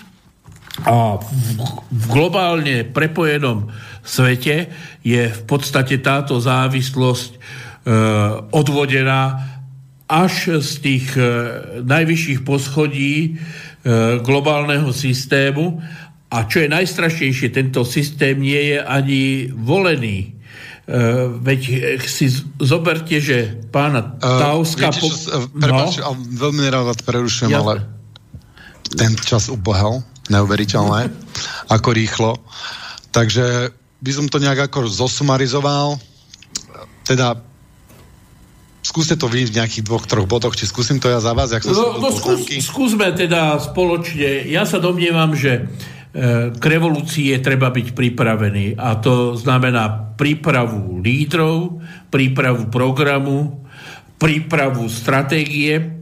[0.87, 1.49] a v,
[1.91, 3.69] v globálne prepojenom
[4.01, 4.71] svete
[5.05, 7.39] je v podstate táto závislosť e,
[8.55, 9.51] odvodená
[10.09, 11.23] až z tých e,
[11.85, 13.31] najvyšších poschodí e,
[14.25, 15.83] globálneho systému
[16.31, 20.41] a čo je najstrašnejšie, tento systém nie je ani volený
[20.91, 22.27] Uh, veď eh, si
[22.59, 24.91] zoberte, že pána Tauska...
[24.91, 25.07] Uh, po...
[25.55, 26.19] prepáč, no?
[26.19, 27.63] veľmi vás prerušujem, ja.
[27.63, 27.87] ale
[28.99, 31.11] ten čas ubohal, neuveriteľné,
[31.69, 32.39] ako rýchlo.
[33.11, 35.98] Takže by som to nejak ako zosumarizoval.
[37.05, 37.36] Teda
[38.81, 41.66] skúste to vy v nejakých dvoch, troch bodoch, či skúsim to ja za vás, jak
[41.66, 44.48] som no, no skús, skúsme teda spoločne.
[44.48, 45.69] Ja sa domnievam, že
[46.51, 48.74] k revolúcii je treba byť pripravený.
[48.74, 51.78] A to znamená prípravu lídrov,
[52.11, 53.62] prípravu programu,
[54.19, 55.99] prípravu stratégie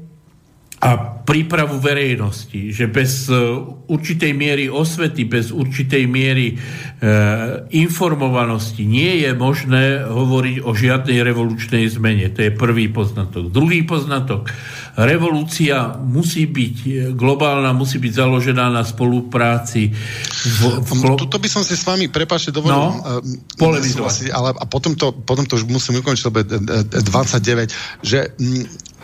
[0.79, 3.35] a prípravu verejnosti, že bez e,
[3.91, 6.57] určitej miery osvety, bez určitej miery e,
[7.75, 12.31] informovanosti nie je možné hovoriť o žiadnej revolučnej zmene.
[12.31, 13.51] To je prvý poznatok.
[13.51, 14.47] Druhý poznatok.
[14.95, 19.91] Revolúcia musí byť e, globálna, musí byť založená na spolupráci.
[20.47, 20.91] V, v.
[21.19, 23.19] Tuto by som si s vami, prepáčte, dovolil no, uh,
[23.59, 24.31] polemizovať.
[24.31, 28.33] Ale a potom to, potom to už musím ukončiť, lebo 29, že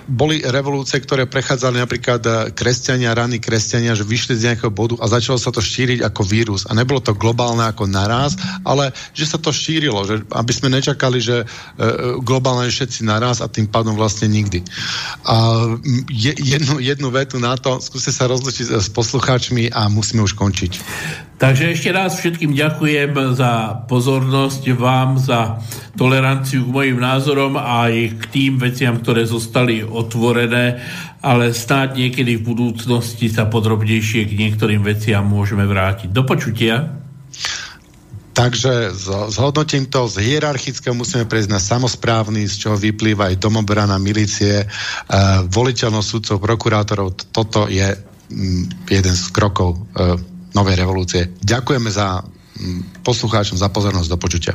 [0.05, 5.09] boli revolúcie, ktoré prechádzali napríklad eh, kresťania, raní kresťania, že vyšli z nejakého bodu a
[5.09, 6.69] začalo sa to šíriť ako vírus.
[6.69, 11.19] A nebolo to globálne ako naraz, ale že sa to šírilo, že aby sme nečakali,
[11.21, 11.47] že e,
[12.21, 14.61] globálne všetci naraz a tým pádom vlastne nikdy.
[15.25, 15.67] A
[16.09, 20.73] je, jednu, jednu vetu na to, skúste sa rozlučiť s poslucháčmi a musíme už končiť.
[21.35, 25.59] Takže ešte raz všetkým ďakujem za pozornosť, vám za
[25.99, 30.83] toleranciu k mojim názorom a aj k tým veciam, ktoré zostali otvorené,
[31.23, 36.11] ale snáď niekedy v budúcnosti sa podrobnejšie k niektorým veciam môžeme vrátiť.
[36.11, 37.01] Do počutia.
[38.35, 38.91] Takže
[39.31, 45.47] zhodnotím to, z hierarchického musíme prejsť na samozprávny, z čoho vyplýva aj domobrana, milície, uh,
[45.47, 47.15] voliteľnosť sudcov, prokurátorov.
[47.31, 50.19] Toto je um, jeden z krokov uh,
[50.51, 51.31] novej revolúcie.
[51.47, 54.09] Ďakujeme za mm, poslucháčom za pozornosť.
[54.11, 54.55] Do počutia.